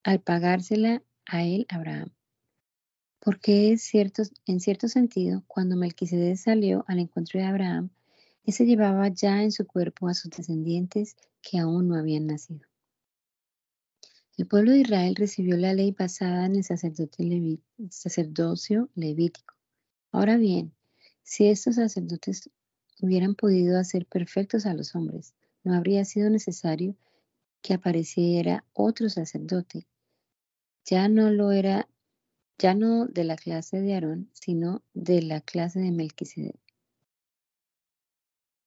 [0.02, 2.10] al pagársela a él Abraham.
[3.20, 7.90] Porque es cierto, en cierto sentido, cuando Melquisedec salió al encuentro de Abraham,
[8.44, 12.67] ese llevaba ya en su cuerpo a sus descendientes que aún no habían nacido.
[14.38, 16.62] El pueblo de Israel recibió la ley basada en el
[17.90, 19.56] sacerdocio levítico.
[20.12, 20.72] Ahora bien,
[21.24, 22.48] si estos sacerdotes
[23.02, 26.94] hubieran podido hacer perfectos a los hombres, no habría sido necesario
[27.62, 29.88] que apareciera otro sacerdote.
[30.84, 31.88] Ya no lo era,
[32.58, 36.60] ya no de la clase de Aarón, sino de la clase de Melquisedec.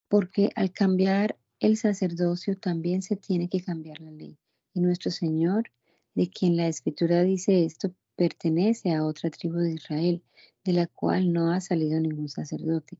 [0.09, 4.37] Porque al cambiar el sacerdocio también se tiene que cambiar la ley.
[4.73, 5.71] Y nuestro Señor,
[6.15, 10.23] de quien la Escritura dice esto, pertenece a otra tribu de Israel,
[10.63, 12.97] de la cual no ha salido ningún sacerdote.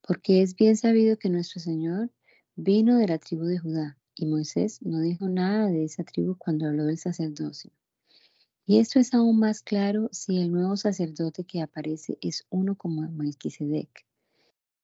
[0.00, 2.10] Porque es bien sabido que nuestro Señor
[2.56, 6.66] vino de la tribu de Judá, y Moisés no dijo nada de esa tribu cuando
[6.66, 7.70] habló del sacerdocio.
[8.66, 13.08] Y esto es aún más claro si el nuevo sacerdote que aparece es uno como
[13.08, 14.04] Melquisedec,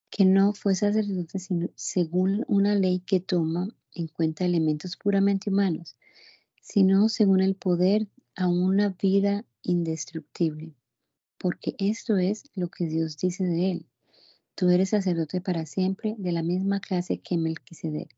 [0.09, 5.95] que no fue sacerdote sino según una ley que toma en cuenta elementos puramente humanos,
[6.61, 10.75] sino según el poder a una vida indestructible,
[11.37, 13.85] porque esto es lo que Dios dice de él.
[14.55, 18.15] Tú eres sacerdote para siempre de la misma clase que Melquisedec.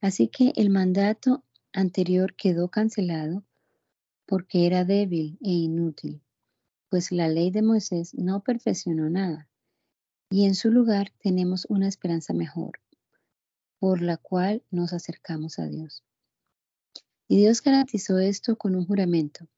[0.00, 3.44] Así que el mandato anterior quedó cancelado
[4.26, 6.22] porque era débil e inútil,
[6.88, 9.48] pues la ley de Moisés no perfeccionó nada,
[10.30, 12.80] y en su lugar tenemos una esperanza mejor,
[13.82, 16.04] por la cual nos acercamos a Dios.
[17.26, 19.48] Y Dios garantizó esto con un juramento.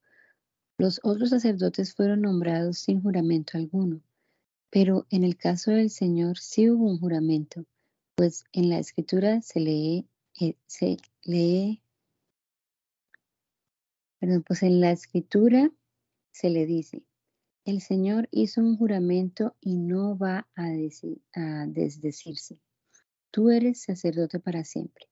[0.79, 4.01] Los otros sacerdotes fueron nombrados sin juramento alguno,
[4.71, 7.67] pero en el caso del Señor sí hubo un juramento,
[8.15, 10.09] pues en la escritura se lee,
[10.41, 11.83] eh, se lee,
[14.21, 15.71] perdón, pues en la escritura
[16.33, 17.03] se le dice,
[17.67, 20.69] el Señor hizo un juramento y no va a,
[21.35, 22.59] a desdecirse.
[23.35, 25.09] Tú eres sacerdote para siempre.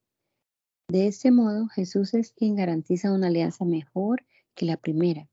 [0.87, 5.29] De este modo, Jesús es quien garantiza una alianza mejor que la primera.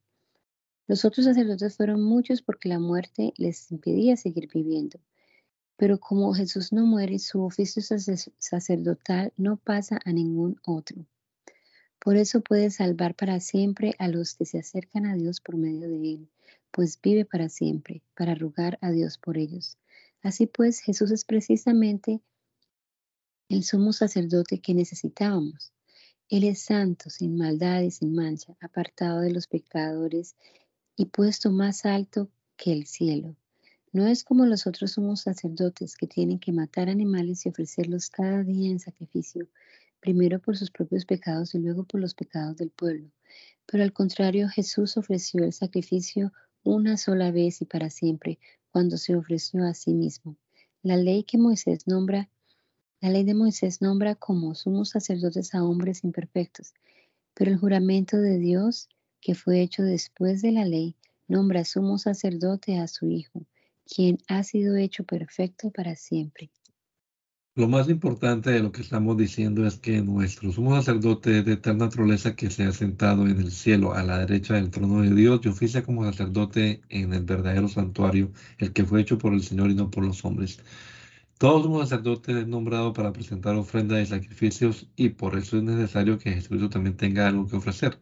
[0.88, 5.00] Los otros sacerdotes fueron muchos porque la muerte les impedía seguir viviendo.
[5.78, 7.84] Pero como Jesús no muere, su oficio
[8.40, 11.06] sacerdotal no pasa a ningún otro.
[12.00, 15.88] Por eso puede salvar para siempre a los que se acercan a Dios por medio
[15.88, 16.30] de él,
[16.72, 19.78] pues vive para siempre, para rogar a Dios por ellos.
[20.24, 22.24] Así pues, Jesús es precisamente
[23.50, 25.74] el sumo sacerdote que necesitábamos.
[26.30, 30.36] Él es santo, sin maldad y sin mancha, apartado de los pecadores
[30.96, 33.36] y puesto más alto que el cielo.
[33.92, 38.44] No es como los otros sumos sacerdotes que tienen que matar animales y ofrecerlos cada
[38.44, 39.48] día en sacrificio,
[40.00, 43.10] primero por sus propios pecados y luego por los pecados del pueblo.
[43.66, 46.32] Pero al contrario, Jesús ofreció el sacrificio
[46.64, 48.38] una sola vez y para siempre,
[48.70, 50.38] cuando se ofreció a sí mismo.
[50.84, 52.30] La ley que Moisés nombra
[53.02, 56.74] la ley de Moisés nombra como sumos sacerdotes a hombres imperfectos,
[57.34, 58.90] pero el juramento de Dios,
[59.22, 60.96] que fue hecho después de la ley,
[61.28, 63.46] nombra sumo sacerdote a su Hijo,
[63.86, 66.52] quien ha sido hecho perfecto para siempre.
[67.56, 71.78] Lo más importante de lo que estamos diciendo es que nuestro sumo sacerdote de tal
[71.78, 75.42] naturaleza que se ha sentado en el cielo a la derecha del trono de Dios
[75.44, 79.72] y oficia como sacerdote en el verdadero santuario, el que fue hecho por el Señor
[79.72, 80.60] y no por los hombres.
[81.40, 86.20] Todo sumo sacerdote es nombrado para presentar ofrendas y sacrificios y por eso es necesario
[86.20, 88.02] que Jesucristo también tenga algo que ofrecer.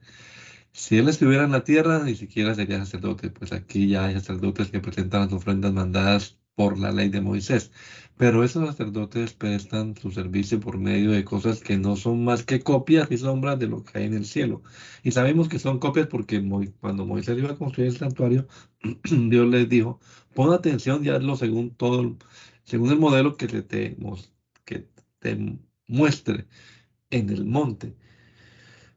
[0.72, 4.72] Si él estuviera en la tierra, ni siquiera sería sacerdote, pues aquí ya hay sacerdotes
[4.72, 7.72] que presentan las ofrendas mandadas por la ley de Moisés.
[8.18, 12.62] Pero esos sacerdotes prestan su servicio por medio de cosas que no son más que
[12.62, 14.64] copias y sombras de lo que hay en el cielo.
[15.04, 16.44] Y sabemos que son copias porque
[16.80, 18.48] cuando Moisés iba a construir el santuario,
[19.04, 20.00] Dios les dijo,
[20.34, 22.18] pon atención y hazlo según todo
[22.68, 23.97] según el modelo que te,
[24.65, 24.89] que
[25.20, 25.57] te
[25.88, 26.47] muestre
[27.09, 27.95] en el monte.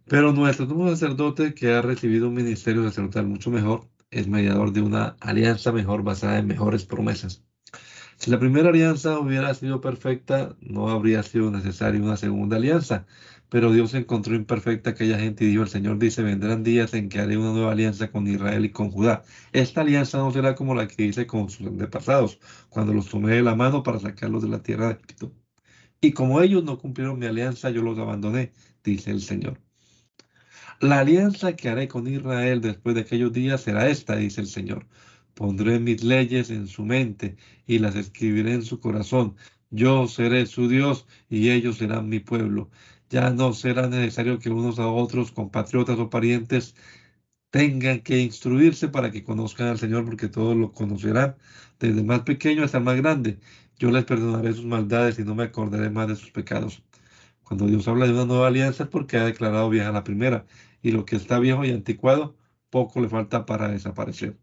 [0.07, 4.83] Pero nuestro nuevo sacerdote, que ha recibido un ministerio sacerdotal mucho mejor, es mediador de
[4.83, 7.45] una alianza mejor basada en mejores promesas.
[8.17, 13.07] Si la primera alianza hubiera sido perfecta, no habría sido necesaria una segunda alianza,
[13.51, 17.19] pero Dios encontró imperfecta aquella gente y dijo, el Señor dice, vendrán días en que
[17.19, 19.25] haré una nueva alianza con Israel y con Judá.
[19.53, 22.39] Esta alianza no será como la que hice con sus antepasados,
[22.69, 25.33] cuando los tomé de la mano para sacarlos de la tierra de Egipto.
[26.01, 28.53] Y como ellos no cumplieron mi alianza, yo los abandoné,
[28.85, 29.61] dice el Señor.
[30.81, 34.87] La alianza que haré con Israel después de aquellos días será esta, dice el Señor.
[35.35, 37.37] Pondré mis leyes en su mente
[37.67, 39.37] y las escribiré en su corazón.
[39.71, 42.71] Yo seré su Dios y ellos serán mi pueblo
[43.11, 46.75] ya no será necesario que unos a otros, compatriotas o parientes,
[47.51, 51.37] tengan que instruirse para que conozcan al Señor, porque todos lo conocerán,
[51.81, 53.41] desde el más pequeño hasta el más grande.
[53.79, 56.83] Yo les perdonaré sus maldades y no me acordaré más de sus pecados.
[57.45, 60.47] Cuando Dios habla de una nueva alianza es porque ha declarado vieja la primera,
[60.83, 62.37] y lo que está viejo y anticuado,
[62.71, 64.39] poco le falta para desaparecer.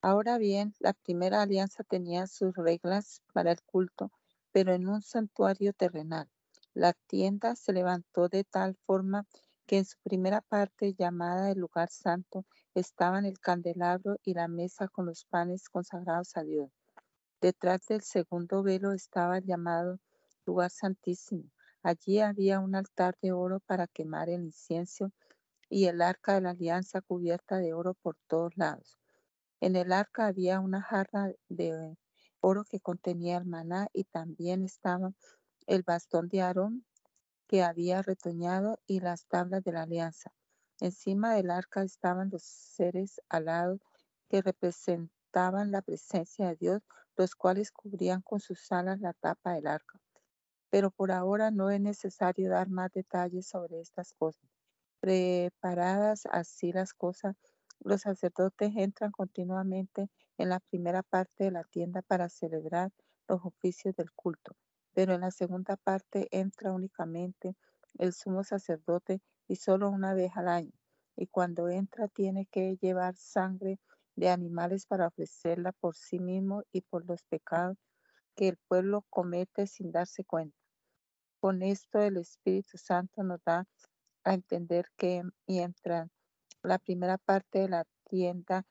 [0.00, 4.12] Ahora bien, la primera alianza tenía sus reglas para el culto,
[4.52, 6.28] pero en un santuario terrenal.
[6.74, 9.26] La tienda se levantó de tal forma
[9.66, 14.88] que en su primera parte, llamada el lugar santo, estaban el candelabro y la mesa
[14.88, 16.70] con los panes consagrados a Dios.
[17.42, 19.98] Detrás del segundo velo estaba el llamado
[20.46, 21.44] lugar santísimo.
[21.82, 25.12] Allí había un altar de oro para quemar el incienso
[25.68, 28.98] y el arca de la alianza cubierta de oro por todos lados.
[29.60, 31.96] En el arca había una jarra de
[32.40, 35.14] oro que contenía el maná y también estaban
[35.66, 36.84] el bastón de Aarón
[37.46, 40.32] que había retoñado y las tablas de la alianza.
[40.80, 43.80] Encima del arca estaban los seres alados
[44.28, 46.82] que representaban la presencia de Dios,
[47.16, 50.00] los cuales cubrían con sus alas la tapa del arca.
[50.70, 54.48] Pero por ahora no es necesario dar más detalles sobre estas cosas.
[55.00, 57.36] Preparadas así las cosas,
[57.80, 60.08] los sacerdotes entran continuamente
[60.38, 62.90] en la primera parte de la tienda para celebrar
[63.28, 64.56] los oficios del culto
[64.94, 67.56] pero en la segunda parte entra únicamente
[67.98, 70.72] el sumo sacerdote y solo una vez al año.
[71.16, 73.78] Y cuando entra tiene que llevar sangre
[74.16, 77.78] de animales para ofrecerla por sí mismo y por los pecados
[78.34, 80.56] que el pueblo comete sin darse cuenta.
[81.40, 83.66] Con esto el Espíritu Santo nos da
[84.24, 86.08] a entender que mientras
[86.62, 88.64] la primera parte de la tienda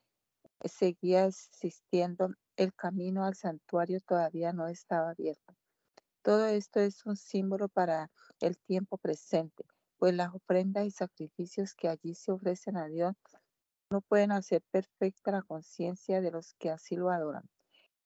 [0.64, 5.51] seguía existiendo, el camino al santuario todavía no estaba abierto.
[6.22, 8.10] Todo esto es un símbolo para
[8.40, 9.64] el tiempo presente,
[9.98, 13.14] pues las ofrendas y sacrificios que allí se ofrecen a Dios
[13.90, 17.44] no pueden hacer perfecta la conciencia de los que así lo adoran.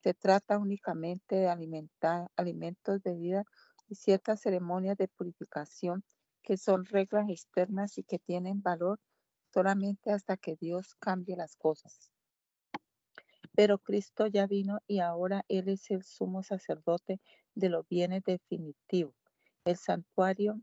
[0.02, 3.46] Se trata únicamente de alimentar, alimentos, bebidas
[3.88, 6.04] y ciertas ceremonias de purificación
[6.42, 9.00] que son reglas externas y que tienen valor
[9.54, 12.12] solamente hasta que Dios cambie las cosas.
[13.56, 17.20] Pero Cristo ya vino y ahora Él es el sumo sacerdote
[17.56, 19.14] de los bienes definitivos.
[19.64, 20.60] El santuario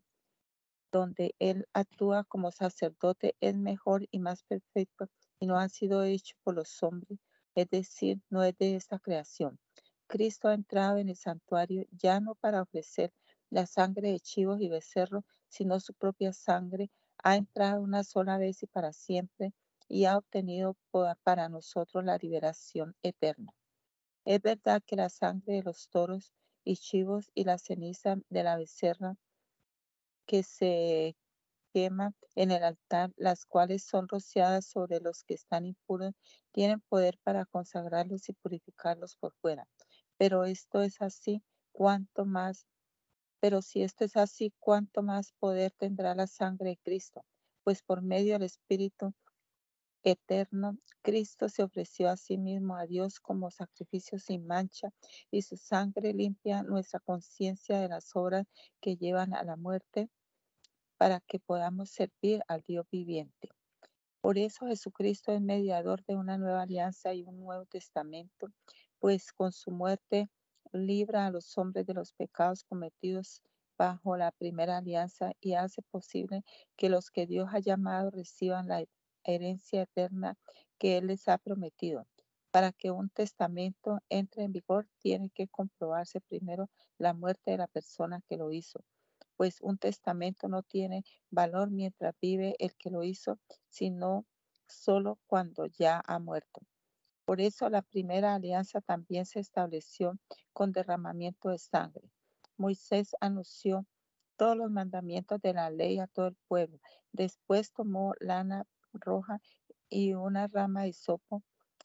[0.93, 6.35] donde Él actúa como sacerdote es mejor y más perfecto y no ha sido hecho
[6.43, 7.19] por los hombres,
[7.55, 9.59] es decir, no es de esta creación.
[10.07, 13.11] Cristo ha entrado en el santuario ya no para ofrecer
[13.49, 16.91] la sangre de chivos y becerros, sino su propia sangre.
[17.23, 19.53] Ha entrado una sola vez y para siempre
[19.87, 20.77] y ha obtenido
[21.23, 23.53] para nosotros la liberación eterna.
[24.25, 26.33] Es verdad que la sangre de los toros
[26.65, 29.15] y chivos y la ceniza de la becerra
[30.25, 31.15] que se
[31.73, 36.13] quema en el altar, las cuales son rociadas sobre los que están impuros,
[36.51, 39.67] tienen poder para consagrarlos y purificarlos por fuera.
[40.17, 42.67] Pero esto es así, cuanto más,
[43.39, 47.25] pero si esto es así, cuánto más poder tendrá la sangre de Cristo,
[47.63, 49.13] pues por medio del Espíritu
[50.11, 54.89] eterno, Cristo se ofreció a sí mismo a Dios como sacrificio sin mancha
[55.31, 58.45] y su sangre limpia nuestra conciencia de las obras
[58.81, 60.09] que llevan a la muerte
[60.97, 63.49] para que podamos servir al Dios viviente.
[64.21, 68.47] Por eso Jesucristo es mediador de una nueva alianza y un nuevo testamento,
[68.99, 70.29] pues con su muerte
[70.71, 73.41] libra a los hombres de los pecados cometidos
[73.77, 76.43] bajo la primera alianza y hace posible
[76.77, 78.85] que los que Dios ha llamado reciban la
[79.23, 80.37] herencia eterna
[80.77, 82.07] que Él les ha prometido.
[82.51, 87.67] Para que un testamento entre en vigor, tiene que comprobarse primero la muerte de la
[87.67, 88.83] persona que lo hizo,
[89.37, 94.25] pues un testamento no tiene valor mientras vive el que lo hizo, sino
[94.67, 96.61] solo cuando ya ha muerto.
[97.25, 100.19] Por eso la primera alianza también se estableció
[100.51, 102.11] con derramamiento de sangre.
[102.57, 103.85] Moisés anunció
[104.35, 106.79] todos los mandamientos de la ley a todo el pueblo.
[107.11, 109.41] Después tomó lana roja
[109.89, 111.43] y una rama de sopo,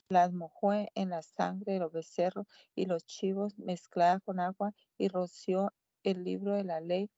[0.09, 5.09] las mojó en la sangre de los becerros y los chivos mezclada con agua y
[5.09, 7.11] roció el libro de la ley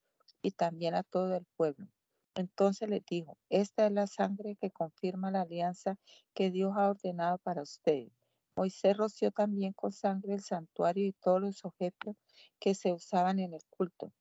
[0.42, 1.86] y también a todo el pueblo.
[2.34, 5.96] Entonces les dijo, esta es la sangre que confirma la alianza
[6.34, 8.12] que Dios ha ordenado para ustedes.
[8.56, 12.16] Moisés roció también con sangre el santuario y todos los objetos
[12.58, 14.12] que se usaban en el culto.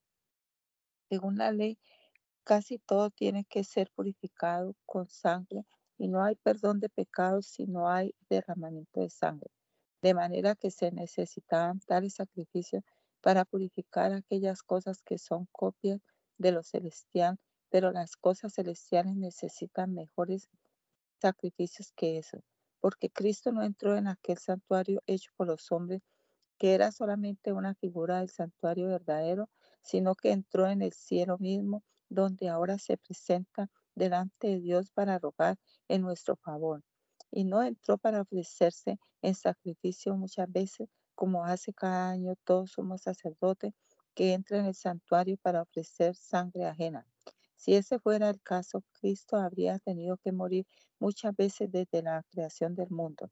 [1.09, 1.80] Según la ley,
[2.44, 5.66] Casi todo tiene que ser purificado con sangre
[5.98, 9.50] y no hay perdón de pecados si no hay derramamiento de sangre.
[10.02, 12.84] De manera que se necesitaban tales sacrificios
[13.22, 16.02] para purificar aquellas cosas que son copias
[16.38, 17.38] de lo celestial,
[17.70, 20.50] pero las cosas celestiales necesitan mejores
[21.22, 22.40] sacrificios que eso,
[22.80, 26.02] porque Cristo no entró en aquel santuario hecho por los hombres,
[26.58, 29.50] que era solamente una figura del santuario verdadero,
[29.82, 35.20] sino que entró en el cielo mismo donde ahora se presenta delante de Dios para
[35.20, 35.57] rogar
[35.88, 36.84] en nuestro favor.
[37.32, 43.01] Y no entró para ofrecerse en sacrificio muchas veces, como hace cada año todo somos
[43.03, 43.74] sacerdotes
[44.16, 47.05] que entra en el santuario para ofrecer sangre ajena.
[47.55, 50.66] Si ese fuera el caso, Cristo habría tenido que morir
[50.99, 53.32] muchas veces desde la creación del mundo.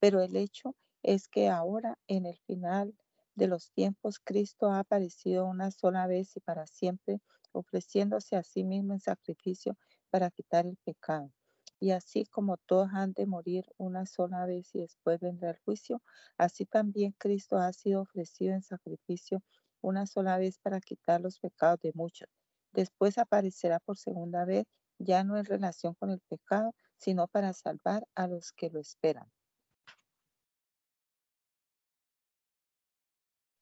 [0.00, 2.94] Pero el hecho es que ahora, en el final
[3.34, 7.20] de los tiempos, Cristo ha aparecido una sola vez y para siempre
[7.58, 9.76] ofreciéndose a sí mismo en sacrificio
[10.10, 11.32] para quitar el pecado.
[11.78, 16.02] Y así como todos han de morir una sola vez y después vendrá el juicio,
[16.38, 19.42] así también Cristo ha sido ofrecido en sacrificio
[19.82, 22.28] una sola vez para quitar los pecados de muchos.
[22.72, 24.66] Después aparecerá por segunda vez,
[24.98, 29.30] ya no en relación con el pecado, sino para salvar a los que lo esperan.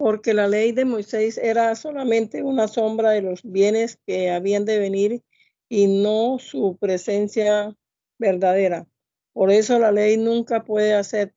[0.05, 4.78] Porque la ley de Moisés era solamente una sombra de los bienes que habían de
[4.78, 5.22] venir
[5.70, 7.74] y no su presencia
[8.18, 8.86] verdadera.
[9.32, 11.32] Por eso la ley nunca puede hacer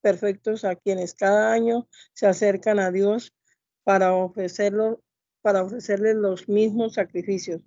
[0.00, 3.34] perfectos a quienes cada año se acercan a Dios
[3.82, 5.02] para ofrecerlo,
[5.42, 7.62] ofrecerles los mismos sacrificios.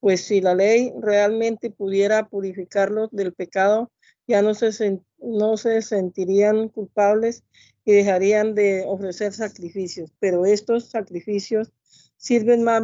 [0.00, 3.92] Pues si la ley realmente pudiera purificarlos del pecado,
[4.26, 7.44] ya no se sentirían culpables
[7.86, 11.72] y dejarían de ofrecer sacrificios, pero estos sacrificios
[12.16, 12.82] sirven más,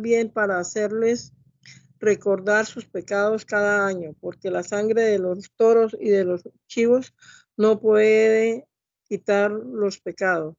[0.00, 1.32] bien para hacerles
[1.98, 7.14] recordar sus pecados cada año, porque la sangre de los toros y de los chivos
[7.56, 8.68] no puede
[9.08, 10.54] quitar los pecados.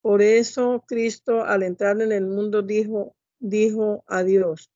[0.00, 4.70] Por eso Cristo al entrar en el mundo dijo, dijo a Dios,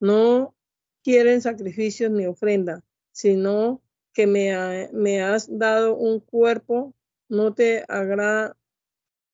[0.00, 0.56] no
[1.04, 2.82] quieren sacrificios ni ofrenda,
[3.12, 3.82] sino
[4.18, 6.92] que me, me has dado un cuerpo
[7.28, 8.56] no te agrada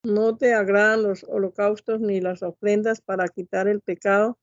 [0.03, 4.39] no te agradan los holocaustos ni las ofrendas para quitar el pecado.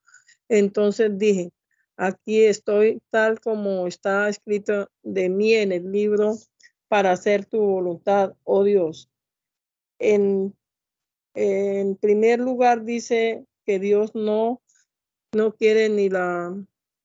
[0.50, 1.52] Entonces dije,
[1.96, 6.34] aquí estoy tal como está escrito de mí en el libro
[6.88, 9.12] para hacer tu voluntad, oh Dios.
[10.00, 10.56] En,
[11.36, 14.60] en primer lugar dice que Dios no,
[15.34, 16.52] no quiere ni la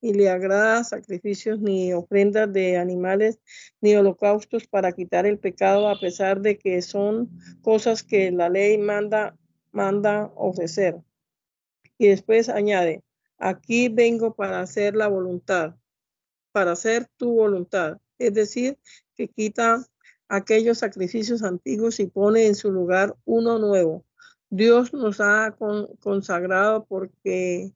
[0.07, 3.41] y le agrada sacrificios ni ofrendas de animales
[3.81, 7.29] ni holocaustos para quitar el pecado a pesar de que son
[7.61, 9.37] cosas que la ley manda
[9.73, 10.97] manda ofrecer.
[11.99, 13.03] Y después añade,
[13.37, 15.75] aquí vengo para hacer la voluntad,
[16.53, 18.79] para hacer tu voluntad, es decir,
[19.17, 19.85] que quita
[20.29, 24.05] aquellos sacrificios antiguos y pone en su lugar uno nuevo.
[24.51, 25.57] Dios nos ha
[26.01, 27.73] consagrado porque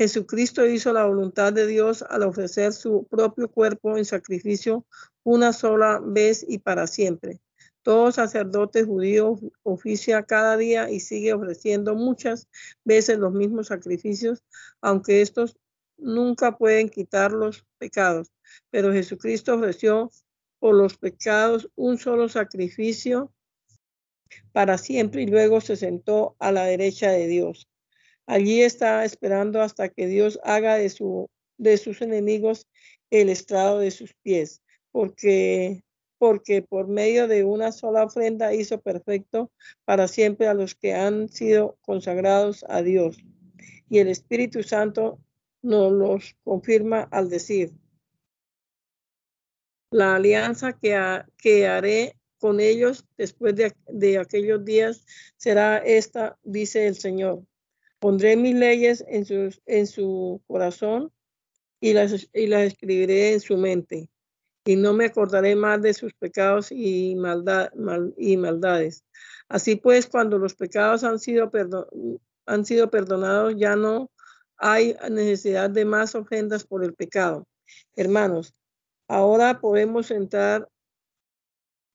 [0.00, 4.86] Jesucristo hizo la voluntad de Dios al ofrecer su propio cuerpo en sacrificio
[5.24, 7.38] una sola vez y para siempre.
[7.82, 12.48] Todo sacerdote judío oficia cada día y sigue ofreciendo muchas
[12.82, 14.42] veces los mismos sacrificios,
[14.80, 15.58] aunque estos
[15.98, 18.32] nunca pueden quitar los pecados.
[18.70, 20.10] Pero Jesucristo ofreció
[20.60, 23.34] por los pecados un solo sacrificio
[24.52, 27.69] para siempre y luego se sentó a la derecha de Dios.
[28.30, 31.28] Allí está esperando hasta que Dios haga de, su,
[31.58, 32.68] de sus enemigos
[33.10, 34.62] el estrado de sus pies,
[34.92, 35.82] porque,
[36.16, 39.50] porque por medio de una sola ofrenda hizo perfecto
[39.84, 43.18] para siempre a los que han sido consagrados a Dios.
[43.88, 45.18] Y el Espíritu Santo
[45.60, 47.72] nos los confirma al decir,
[49.90, 50.96] la alianza que,
[51.36, 55.04] que haré con ellos después de, de aquellos días
[55.36, 57.42] será esta, dice el Señor
[58.00, 61.12] Pondré mis leyes en su, corazón
[61.80, 64.08] y las, escribiré en su mente.
[64.64, 67.70] Y no me acordaré más de sus pecados y, maldad,
[68.16, 69.04] y maldades.
[69.48, 71.50] Así pues, cuando los pecados han sido,
[72.46, 74.10] han sido perdonados, ya no
[74.56, 77.46] hay necesidad de más ofrendas por el pecado.
[77.96, 78.54] Hermanos,
[79.08, 80.68] ahora podemos entrar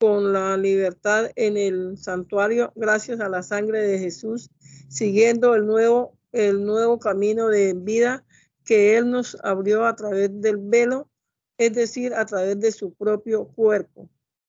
[0.05, 4.51] con la libertad en el santuario gracias a la sangre de Jesús,
[4.87, 8.23] siguiendo el nuevo, el nuevo camino de vida
[8.63, 11.09] que Él nos abrió a través del velo,
[11.57, 14.07] es decir, a través de su propio cuerpo.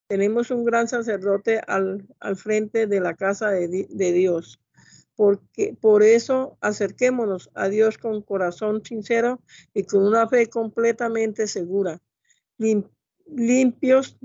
[0.09, 4.61] Tenemos un gran sacerdote al, al frente de la casa de, de Dios.
[5.15, 9.41] Porque, por eso acerquémonos a Dios con corazón sincero
[9.73, 11.99] y con una fe completamente segura,
[13.27, 14.19] limpios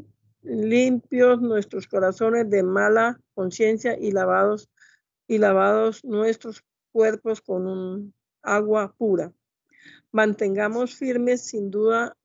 [0.44, 4.70] limpios nuestros corazones de mala conciencia y lavados
[5.28, 9.34] y lavados nuestros cuerpos con un agua pura.
[10.12, 12.18] Mantengamos firmes sin duda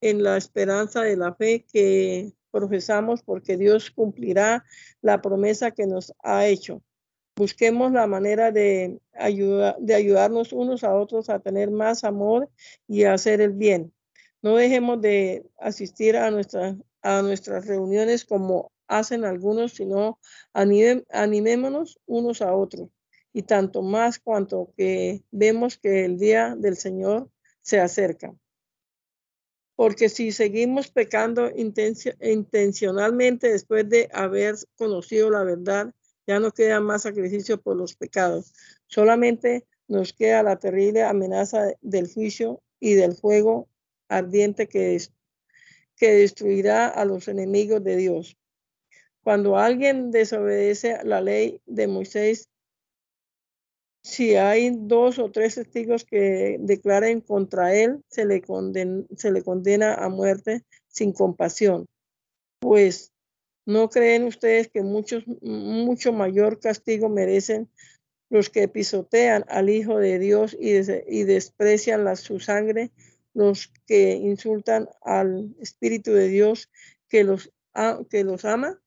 [0.00, 4.64] en la esperanza de la fe que profesamos porque Dios cumplirá
[5.00, 6.82] la promesa que nos ha hecho.
[7.36, 12.50] Busquemos la manera de, de ayudarnos unos a otros a tener más amor
[12.88, 13.92] y a hacer el bien.
[14.42, 20.18] No dejemos de asistir a nuestras a nuestras reuniones como hacen algunos, sino
[20.52, 22.88] animémonos unos a otros.
[23.32, 27.30] Y tanto más cuanto que vemos que el día del Señor
[27.60, 28.34] se acerca.
[29.76, 35.94] Porque si seguimos pecando intencionalmente después de haber conocido la verdad,
[36.26, 38.52] ya no queda más sacrificio por los pecados.
[38.86, 43.68] Solamente nos queda la terrible amenaza del juicio y del fuego
[44.08, 45.12] ardiente que es
[45.98, 48.36] que destruirá a los enemigos de Dios.
[49.22, 52.48] Cuando alguien desobedece la ley de Moisés,
[54.02, 60.64] si hay dos o tres testigos que declaren contra él, se le, condena a muerte
[60.86, 61.86] sin compasión.
[62.60, 63.12] Pues,
[63.66, 67.68] ¿no creen ustedes que muchos, mucho mayor castigo merecen
[68.30, 70.72] los que pisotean al Hijo de Dios y,
[71.24, 72.90] desprecian su sangre
[73.38, 76.68] los que insultan al Espíritu de Dios
[77.08, 77.52] que los,
[78.10, 78.82] que los ama.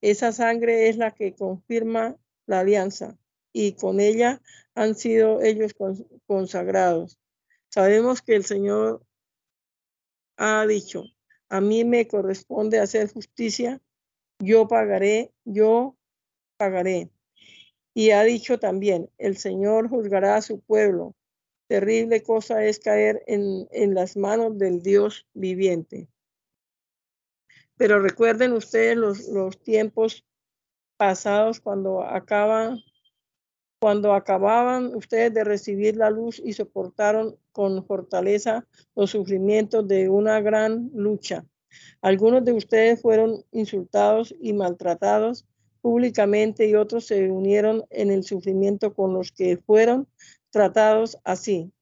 [0.00, 2.16] Esa sangre es la que confirma
[2.46, 3.16] la alianza
[3.52, 4.42] y con ella
[4.74, 5.74] han sido ellos
[6.26, 7.20] consagrados.
[7.68, 9.06] Sabemos que el Señor
[10.38, 11.04] ha dicho,
[11.48, 13.80] a mí me corresponde hacer justicia,
[14.40, 15.96] yo pagaré, yo
[16.56, 17.10] pagaré.
[17.94, 21.14] Y ha dicho también, el Señor juzgará a su pueblo
[21.66, 26.08] Terrible cosa es caer en, las manos del Dios viviente.
[27.76, 30.24] Pero recuerden ustedes los, los tiempos
[30.96, 32.80] pasados cuando acaban
[33.84, 40.40] cuando acababan ustedes de recibir la luz y soportaron con fortaleza los sufrimientos de una
[40.40, 41.44] gran lucha.
[42.00, 45.44] Algunos de ustedes fueron insultados y maltratados
[45.82, 50.08] públicamente y otros se unieron en el sufrimiento con los que fueron
[50.54, 51.72] tratados así.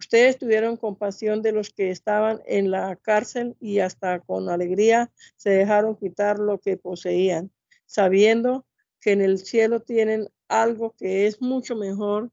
[0.00, 5.50] Ustedes tuvieron compasión de los que estaban en la cárcel y hasta con alegría se
[5.50, 7.52] dejaron quitar lo que poseían,
[7.84, 8.64] sabiendo
[8.98, 12.30] que en el cielo tienen algo que es mucho mejor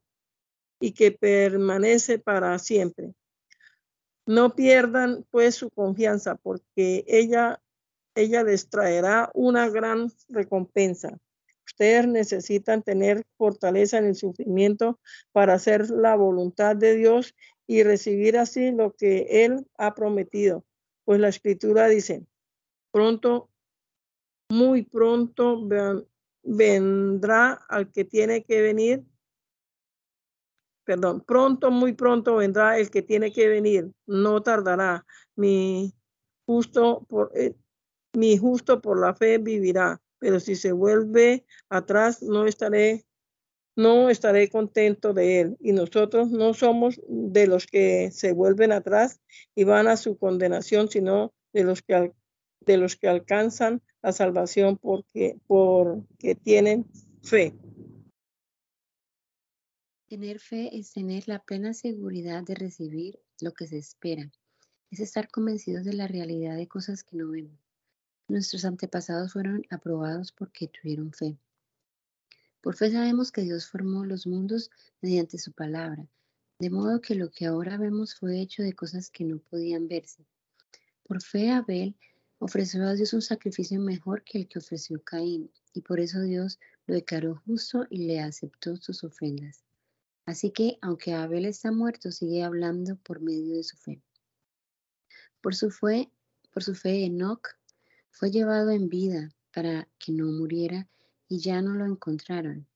[0.80, 3.12] y que permanece para siempre.
[4.24, 7.60] No pierdan pues su confianza porque ella,
[8.14, 11.18] ella les traerá una gran recompensa.
[12.06, 15.00] Necesitan tener fortaleza en el sufrimiento
[15.32, 17.34] para hacer la voluntad de Dios
[17.66, 20.64] y recibir así lo que Él ha prometido.
[21.04, 22.24] Pues la escritura dice,
[22.92, 23.50] pronto,
[24.48, 25.66] muy pronto
[26.42, 29.04] vendrá al que tiene que venir.
[30.84, 33.90] Perdón, pronto, muy pronto vendrá el que tiene que venir.
[34.06, 35.04] No tardará.
[35.36, 35.92] Mi
[36.46, 37.54] justo por, eh,
[38.12, 40.00] mi justo por la fe vivirá.
[40.22, 43.04] Pero si se vuelve atrás, no estaré
[43.74, 45.56] no estaré contento de él.
[45.58, 49.20] Y nosotros no somos de los que se vuelven atrás
[49.56, 52.12] y van a su condenación, sino de los que,
[52.60, 56.86] de los que alcanzan la salvación porque, porque tienen
[57.24, 57.54] fe.
[60.08, 64.30] Tener fe es tener la plena seguridad de recibir lo que se espera.
[64.92, 67.61] Es estar convencidos de la realidad de cosas que no vemos.
[68.32, 71.36] Nuestros antepasados fueron aprobados porque tuvieron fe.
[72.62, 74.70] Por fe sabemos que Dios formó los mundos
[75.02, 76.08] mediante su palabra,
[76.58, 80.24] de modo que lo que ahora vemos fue hecho de cosas que no podían verse.
[81.02, 81.94] Por fe Abel
[82.38, 86.58] ofreció a Dios un sacrificio mejor que el que ofreció Caín, y por eso Dios
[86.86, 89.62] lo declaró justo y le aceptó sus ofrendas.
[90.24, 94.00] Así que, aunque Abel está muerto, sigue hablando por medio de su fe.
[95.42, 96.10] Por su fe,
[96.50, 97.46] por su fe Enoch
[98.12, 100.88] fue llevado en vida para que no muriera
[101.28, 102.68] y ya no lo encontraron,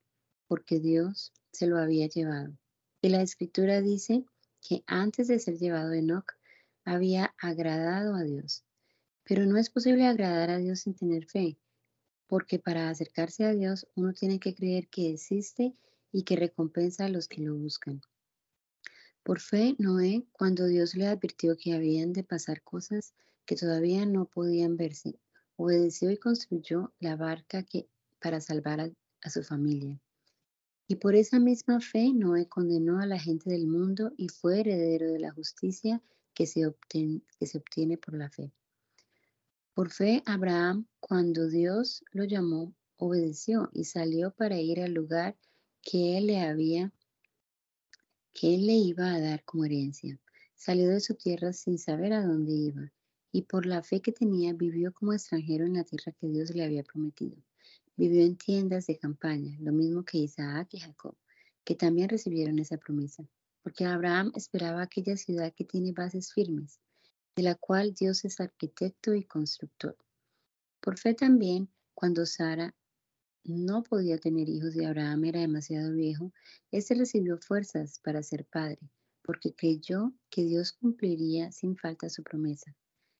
[0.48, 2.58] porque Dios se lo había llevado.
[3.00, 4.24] Y la escritura dice
[4.60, 6.32] que antes de ser llevado Enoch
[6.84, 8.64] había agradado a Dios.
[9.24, 11.58] Pero no es posible agradar a Dios sin tener fe,
[12.26, 15.76] porque para acercarse a Dios uno tiene que creer que existe
[16.12, 18.00] y que recompensa a los que lo buscan.
[19.22, 23.12] Por fe, Noé, cuando Dios le advirtió que habían de pasar cosas
[23.44, 25.18] que todavía no podían verse,
[25.56, 27.88] obedeció y construyó la barca que
[28.20, 30.00] para salvar a, su familia.
[30.86, 35.10] Y por esa misma fe Noé condenó a la gente del mundo y fue heredero
[35.10, 36.00] de la justicia
[36.32, 38.52] que se, que se obtiene por la fe.
[39.74, 45.36] Por fe Abraham, cuando Dios lo llamó, obedeció y salió para ir al lugar
[45.82, 46.92] que él le había,
[48.32, 50.20] que él le iba a dar como herencia.
[50.54, 52.92] Salió de su tierra sin saber a dónde iba,
[53.36, 56.64] y por la fe que tenía vivió como extranjero en la tierra que Dios le
[56.64, 57.36] había prometido.
[57.94, 61.14] Vivió en tiendas de campaña, lo mismo que Isaac y Jacob,
[61.62, 63.28] que también recibieron esa promesa,
[63.62, 66.80] porque Abraham esperaba aquella ciudad que tiene bases firmes,
[67.36, 69.98] de la cual Dios es arquitecto y constructor.
[70.80, 72.74] Por fe también, cuando Sara
[73.44, 76.32] no podía tener hijos y Abraham era demasiado viejo,
[76.70, 78.80] éste recibió fuerzas para ser padre,
[79.20, 82.74] porque creyó que Dios cumpliría sin falta su promesa.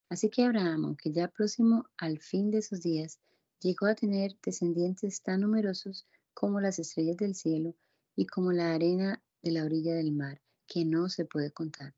[0.08, 3.18] Así que Abraham, aunque ya próximo al fin de sus días,
[3.60, 7.74] llegó a tener descendientes tan numerosos como las estrellas del cielo
[8.14, 11.94] y como la arena de la orilla del mar, que no se puede contar.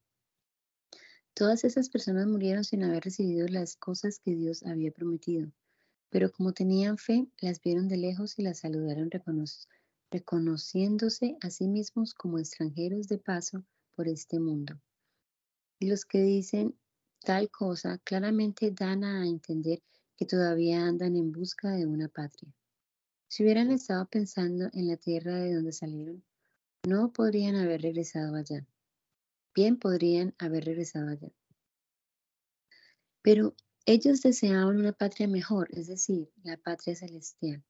[1.35, 5.53] Todas esas personas murieron sin haber recibido las cosas que Dios había prometido,
[6.11, 9.11] pero como tenían fe, las vieron de lejos y las saludaron
[10.11, 14.81] reconociéndose a sí mismos como extranjeros de paso por este mundo.
[15.79, 16.75] Y los que dicen
[17.21, 19.83] tal cosa claramente dan a entender
[20.17, 22.53] que todavía andan en busca de una patria.
[23.29, 26.25] Si hubieran estado pensando en la tierra de donde salieron,
[26.87, 28.67] no podrían haber regresado allá.
[29.55, 31.31] Bien podrían haber regresado allá.
[33.23, 33.55] Pero
[33.85, 37.63] ellos deseaban una patria mejor, es decir, la patria celestial.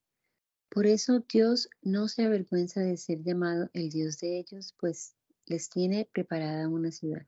[0.68, 5.14] Por eso Dios no se avergüenza de ser llamado el Dios de ellos, pues
[5.46, 7.26] les tiene preparada una ciudad.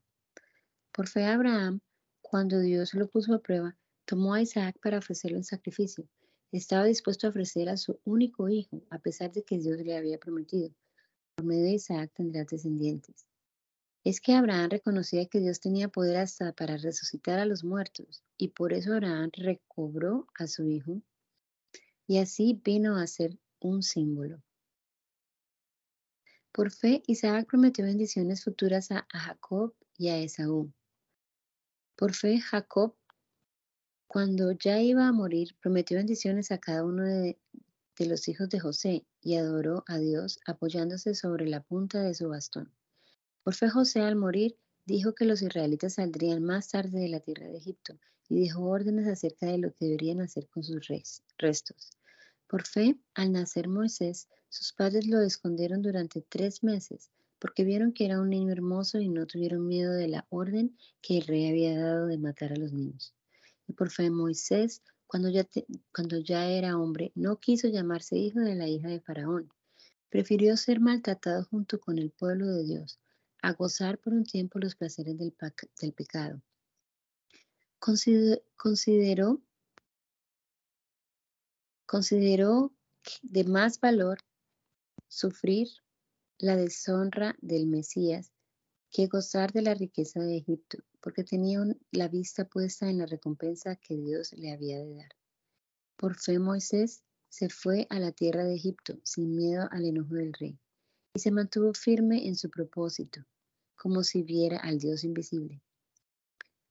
[0.93, 1.81] Por fe Abraham,
[2.31, 3.77] cuando Dios lo puso a prueba,
[4.11, 6.05] Tomó a Isaac para ofrecerlo en sacrificio.
[6.51, 10.19] Estaba dispuesto a ofrecer a su único hijo, a pesar de que Dios le había
[10.19, 10.75] prometido.
[11.37, 13.25] Por medio de Isaac tendrás descendientes.
[14.03, 18.49] Es que Abraham reconocía que Dios tenía poder hasta para resucitar a los muertos, y
[18.49, 21.03] por eso Abraham recobró a su hijo,
[22.09, 24.43] y así vino a ser un símbolo.
[26.51, 30.73] Por fe, Isaac prometió bendiciones futuras a, Jacob y a Esaú.
[32.01, 32.95] Por fe, Jacob
[34.07, 37.39] Cuando ya iba a morir, prometió bendiciones a cada uno de,
[37.99, 42.73] los hijos de José y adoró a Dios apoyándose sobre la punta de su bastón.
[43.43, 47.49] Por fe José al morir dijo que los israelitas saldrían más tarde de la tierra
[47.49, 47.99] de Egipto
[48.31, 50.89] y dejó órdenes acerca de lo que deberían hacer con sus
[51.37, 51.91] restos.
[52.47, 58.05] Por fe, al nacer Moisés, sus padres lo escondieron durante tres meses porque vieron que
[58.05, 61.77] era un niño hermoso y no tuvieron miedo de la orden que el rey había
[61.79, 63.15] dado de matar a los niños.
[63.67, 65.49] Y por fe Moisés, cuando ya,
[65.93, 69.51] cuando ya era hombre, no quiso llamarse hijo de la hija de Faraón.
[70.11, 73.01] Prefirió ser maltratado junto con el pueblo de Dios,
[73.43, 75.35] a gozar por un tiempo los placeres del,
[75.81, 76.43] del pecado.
[77.79, 79.41] consideró,
[81.87, 82.73] consideró
[83.23, 84.19] de más valor
[85.09, 85.69] sufrir
[86.41, 88.33] la deshonra del Mesías
[88.91, 91.61] que gozar de la riqueza de Egipto, porque tenía
[91.93, 95.11] la vista puesta en la recompensa que Dios le había de dar.
[95.97, 100.33] Por fe Moisés se fue a la tierra de Egipto sin miedo al enojo del
[100.33, 100.59] rey,
[101.15, 103.21] y se mantuvo firme en su propósito,
[103.77, 105.63] como si viera al Dios invisible.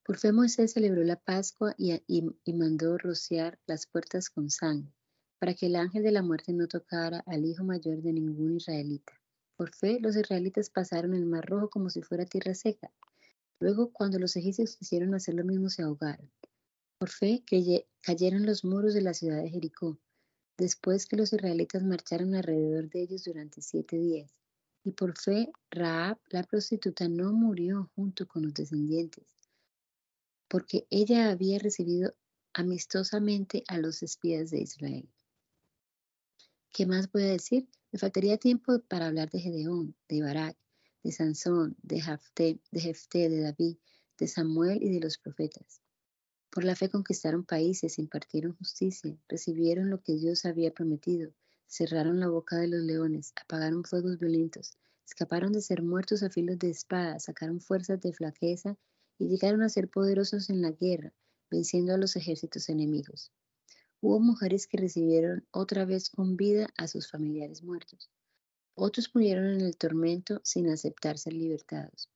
[0.04, 4.92] Por fe Moisés celebró la Pascua y, y mandó rociar las puertas con sangre,
[5.38, 9.14] para que el ángel de la muerte no tocara al hijo mayor de ningún israelita.
[9.60, 12.94] Por fe, los israelitas pasaron el mar rojo como si fuera tierra seca,
[13.60, 16.32] Luego, cuando los egipcios quisieron hacer lo mismo, se ahogaron.
[16.98, 17.44] Por fe,
[18.02, 20.00] cayeron los muros de la ciudad de Jericó,
[20.58, 24.34] después que los israelitas marcharon alrededor de ellos durante siete días.
[24.86, 29.26] Y por fe, Raab, la prostituta, no murió junto con los descendientes,
[30.48, 32.16] porque ella había recibido
[32.54, 35.10] amistosamente a los espías de Israel.
[36.72, 37.68] ¿Qué más voy a decir?
[37.92, 40.56] Me faltaría tiempo para hablar de Gedeón, de Barak,
[41.04, 43.78] de Sansón, de Jefté, de Jefté, de David,
[44.20, 45.82] de Samuel y de los profetas.
[46.52, 51.32] Por la fe conquistaron países, impartieron justicia, recibieron lo que Dios había prometido,
[51.68, 56.60] cerraron la boca de los leones, apagaron fuegos violentos, escaparon de ser muertos a filos
[56.60, 58.78] de espada, sacaron fuerzas de flaqueza
[59.18, 61.14] y llegaron a ser poderosos en la guerra,
[61.50, 63.32] venciendo a los ejércitos enemigos.
[64.02, 68.10] Hubo mujeres que recibieron otra vez con vida a sus familiares muertos.
[68.74, 72.10] Otros murieron en el tormento sin aceptar ser libertados,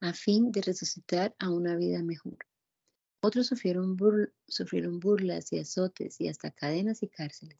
[0.00, 2.36] a fin de resucitar a una vida mejor.
[3.20, 7.58] Otros sufrieron, burlas y azotes y hasta cadenas y cárceles.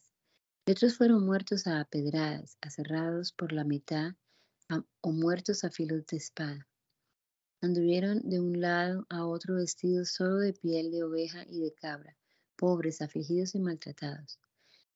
[0.65, 4.13] Y otros fueron muertos a pedradas, aserrados por la mitad
[5.01, 6.67] o muertos a filos de espada.
[7.59, 12.15] Anduvieron de un lado a otro vestidos solo de piel de oveja y de cabra,
[12.59, 14.37] pobres, afligidos y maltratados.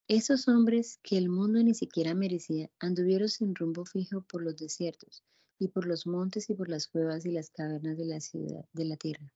[0.09, 5.23] Esos hombres que el mundo ni siquiera merecía anduvieron sin rumbo fijo por los desiertos
[5.57, 8.83] y por los montes y por las cuevas y las cavernas de la ciudad de
[8.85, 9.33] la tierra.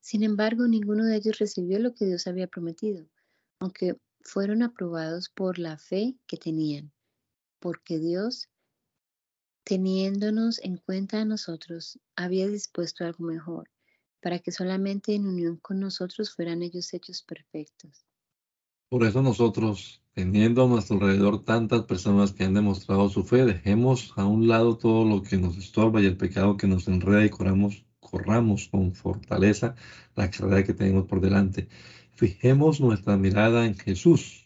[0.00, 3.08] Sin embargo, ninguno de ellos recibió lo que Dios había prometido,
[3.58, 6.92] aunque fueron aprobados por la fe que tenían,
[7.58, 8.48] porque Dios,
[9.64, 13.68] teniéndonos en cuenta a nosotros, había dispuesto algo mejor,
[14.24, 18.06] para que solamente en unión con nosotros fueran ellos hechos perfectos.
[18.88, 24.14] Por eso nosotros, teniendo a nuestro alrededor tantas personas que han demostrado su fe, dejemos
[24.16, 27.28] a un lado todo lo que nos estorba y el pecado que nos enreda y
[27.28, 29.74] corramos, corramos con fortaleza
[30.16, 31.68] la carrera que tenemos por delante.
[32.12, 34.43] Fijemos nuestra mirada en Jesús,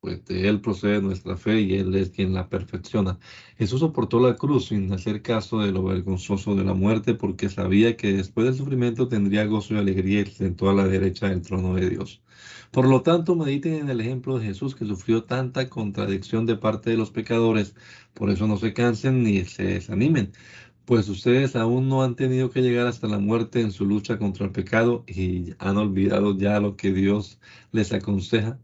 [0.00, 3.18] pues de Él procede nuestra fe y Él es quien la perfecciona.
[3.56, 7.96] Jesús soportó la cruz sin hacer caso de lo vergonzoso de la muerte porque sabía
[7.96, 11.42] que después del sufrimiento tendría gozo y alegría y se sentó a la derecha del
[11.42, 12.22] trono de Dios.
[12.70, 16.90] Por lo tanto, mediten en el ejemplo de Jesús que sufrió tanta contradicción de parte
[16.90, 17.74] de los pecadores.
[18.14, 20.32] Por eso no se cansen ni se desanimen,
[20.84, 24.46] pues ustedes aún no han tenido que llegar hasta la muerte en su lucha contra
[24.46, 27.38] el pecado y han olvidado ya lo que Dios
[27.72, 28.58] les aconseja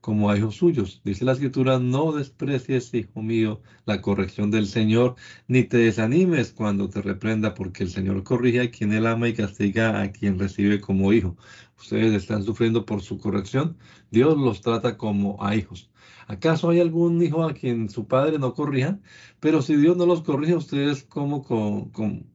[0.00, 1.00] como a hijos suyos.
[1.04, 5.16] Dice la escritura, no desprecies, hijo mío, la corrección del Señor,
[5.48, 9.34] ni te desanimes cuando te reprenda, porque el Señor corrige a quien él ama y
[9.34, 11.36] castiga a quien recibe como hijo.
[11.78, 13.76] Ustedes están sufriendo por su corrección,
[14.10, 15.90] Dios los trata como a hijos.
[16.26, 18.98] ¿Acaso hay algún hijo a quien su padre no corrija?
[19.40, 22.30] Pero si Dios no los corrige, ustedes como con, con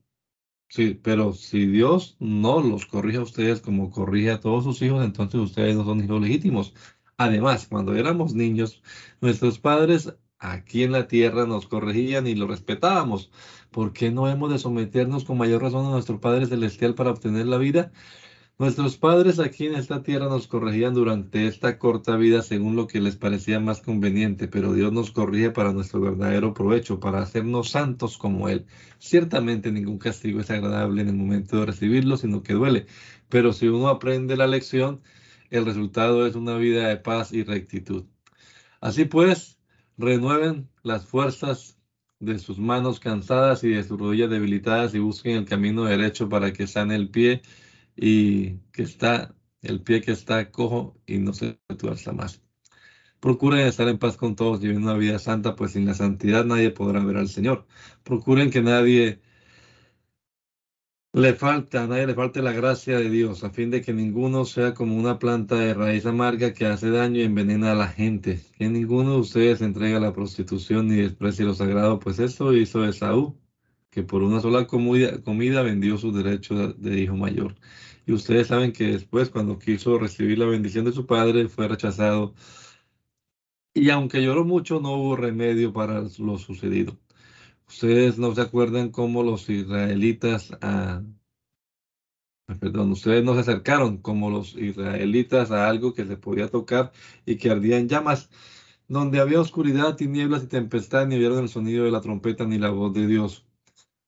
[0.70, 5.04] Sí, pero si Dios no los corrige a ustedes como corrige a todos sus hijos,
[5.06, 6.74] entonces ustedes no son hijos legítimos.
[7.18, 8.82] Además, cuando éramos niños,
[9.22, 13.32] nuestros padres aquí en la tierra nos corregían y lo respetábamos.
[13.72, 17.46] ¿Por qué no hemos de someternos con mayor razón a nuestro Padre Celestial para obtener
[17.48, 17.92] la vida?
[18.58, 23.02] Nuestros padres aquí en esta tierra nos corregían durante esta corta vida según lo que
[23.02, 28.18] les parecía más conveniente, pero Dios nos corrige para nuestro verdadero provecho, para hacernos santos
[28.18, 28.66] como Él.
[28.98, 32.86] Ciertamente ningún castigo es agradable en el momento de recibirlo, sino que duele,
[33.28, 35.02] pero si uno aprende la lección,
[35.58, 38.06] el resultado es una vida de paz y rectitud.
[38.82, 39.58] Así pues,
[39.98, 41.78] renueven las fuerzas
[42.20, 46.54] de sus manos cansadas y de sus rodillas debilitadas y busquen el camino derecho para
[46.54, 47.42] que sane el pie
[47.96, 52.42] y que está el pie que está cojo y no se tuerza más.
[53.20, 56.70] Procuren estar en paz con todos vivir una vida santa, pues sin la santidad nadie
[56.72, 57.66] podrá ver al Señor.
[58.04, 59.22] Procuren que nadie
[61.16, 64.44] le falta, a nadie le falte la gracia de Dios, a fin de que ninguno
[64.46, 68.42] sea como una planta de raíz amarga que hace daño y envenena a la gente.
[68.58, 72.86] Que ninguno de ustedes entregue a la prostitución ni desprecie lo sagrado, pues eso hizo
[72.86, 73.40] Esaú,
[73.92, 77.56] que por una sola comida, comida vendió su derecho de hijo mayor.
[78.06, 82.36] Y ustedes saben que después, cuando quiso recibir la bendición de su padre, fue rechazado.
[83.76, 86.98] Y aunque lloró mucho, no hubo remedio para lo sucedido.
[87.68, 91.04] Ustedes no se acuerdan cómo los israelitas, a,
[92.60, 96.92] perdón, ustedes no se acercaron como los israelitas a algo que se podía tocar
[97.26, 98.30] y que ardía en llamas,
[98.88, 102.70] donde había oscuridad, tinieblas y tempestad, ni vieron el sonido de la trompeta ni la
[102.70, 103.46] voz de Dios.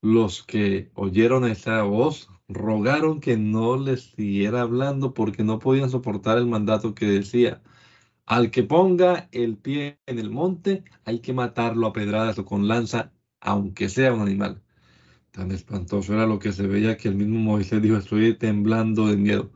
[0.02, 6.38] Los que oyeron esa voz rogaron que no les siguiera hablando porque no podían soportar
[6.38, 7.62] el mandato que decía,
[8.26, 12.68] al que ponga el pie en el monte, hay que matarlo a pedradas o con
[12.68, 14.62] lanza, aunque sea un animal.
[15.32, 19.18] Tan espantoso era lo que se veía que el mismo Moisés dijo, estoy temblando de
[19.18, 19.52] miedo.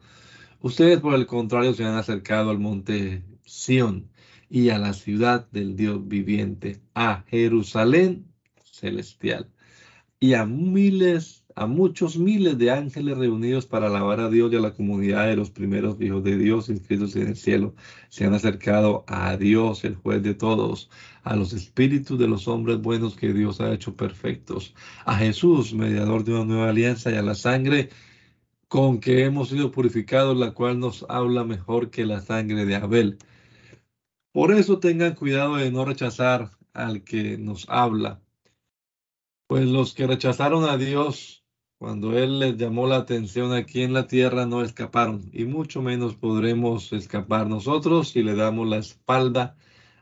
[0.61, 4.09] Ustedes, por el contrario, se han acercado al monte Sión
[4.49, 8.27] y a la ciudad del Dios viviente, a Jerusalén
[8.63, 9.49] celestial
[10.19, 14.59] y a miles a muchos miles de ángeles reunidos para alabar a Dios y a
[14.59, 17.75] la comunidad de los primeros hijos de Dios inscritos en el cielo.
[18.09, 20.89] Se han acercado a Dios, el juez de todos,
[21.23, 24.73] a los espíritus de los hombres buenos que Dios ha hecho perfectos,
[25.05, 27.89] a Jesús, mediador de una nueva alianza, y a la sangre
[28.67, 33.17] con que hemos sido purificados, la cual nos habla mejor que la sangre de Abel.
[34.31, 38.21] Por eso tengan cuidado de no rechazar al que nos habla.
[39.47, 41.41] Pues los que rechazaron a Dios
[41.77, 46.15] cuando Él les llamó la atención aquí en la tierra, no escaparon, y mucho menos
[46.15, 49.57] podremos escapar nosotros si le damos la espalda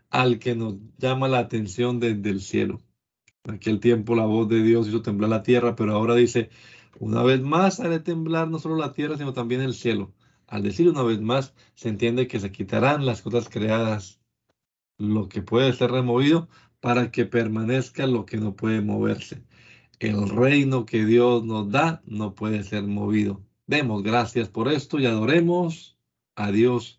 [0.10, 2.82] al que nos llama la atención desde el cielo.
[3.44, 6.50] En aquel tiempo la voz de Dios hizo temblar la tierra, pero ahora dice,
[7.00, 10.14] una vez más haré temblar no solo la tierra, sino también el cielo.
[10.48, 14.20] Al decir una vez más, se entiende que se quitarán las cosas creadas,
[14.98, 16.50] lo que puede ser removido,
[16.80, 19.44] para que permanezca lo que no puede moverse
[20.00, 23.44] el reino que Dios nos da no puede ser movido.
[23.68, 25.98] Demos gracias por esto y adoremos
[26.36, 26.99] a Dios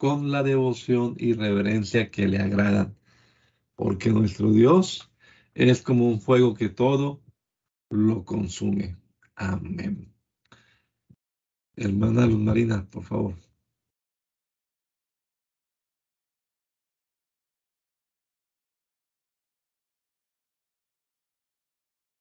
[0.00, 2.96] con la devoción y reverencia que le agradan,
[3.74, 5.12] porque nuestro Dios
[5.52, 7.20] es como un fuego que todo
[7.90, 8.96] lo consume.
[9.34, 10.10] Amén.
[11.76, 13.34] Hermana Luz Marina, por favor.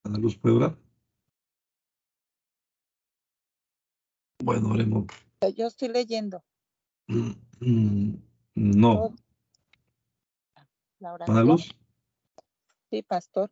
[0.03, 0.75] Ana Luz, ¿puede?
[4.43, 5.05] Bueno, haremos.
[5.55, 6.43] Yo estoy leyendo.
[7.09, 7.31] Mm,
[7.61, 8.21] mm,
[8.53, 9.15] no.
[10.99, 11.75] La Ana Luz.
[12.91, 13.51] Sí, pastor.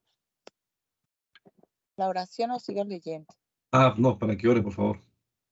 [1.95, 3.33] La oración o sigo leyendo.
[3.71, 5.01] Ah, no, para que ore, por favor.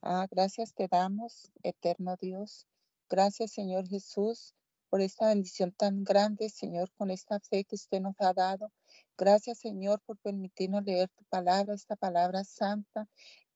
[0.04, 2.68] Ah, gracias te damos, eterno Dios.
[3.10, 4.54] Gracias, Señor Jesús,
[4.92, 8.72] por esta bendición tan grande, Señor, con esta fe que usted nos ha dado.
[9.18, 13.08] Gracias, Señor, por permitirnos leer tu palabra, esta palabra santa,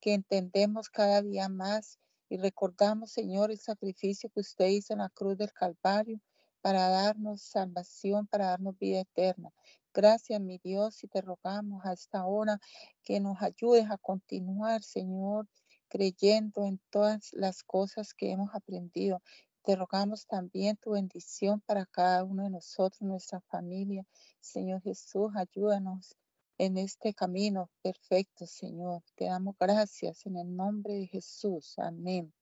[0.02, 5.10] que entendemos cada día más y recordamos, Señor, el sacrificio que usted hizo en la
[5.10, 6.20] cruz del Calvario
[6.62, 9.52] para darnos salvación, para darnos vida eterna.
[9.94, 12.60] Gracias, mi Dios, y te rogamos a esta hora
[13.04, 15.48] que nos ayudes a continuar, Señor,
[15.90, 19.22] creyendo en todas las cosas que hemos aprendido
[19.70, 24.04] te rogamos también tu bendición para cada uno de nosotros, nuestra familia.
[24.40, 26.16] Señor Jesús, ayúdanos
[26.60, 29.02] en este camino perfecto, Señor.
[29.16, 31.80] Te damos gracias en el nombre de Jesús.
[31.80, 32.34] Amén.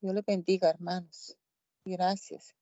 [0.00, 1.36] Dios le bendiga, hermanos.
[1.84, 2.54] Gracias.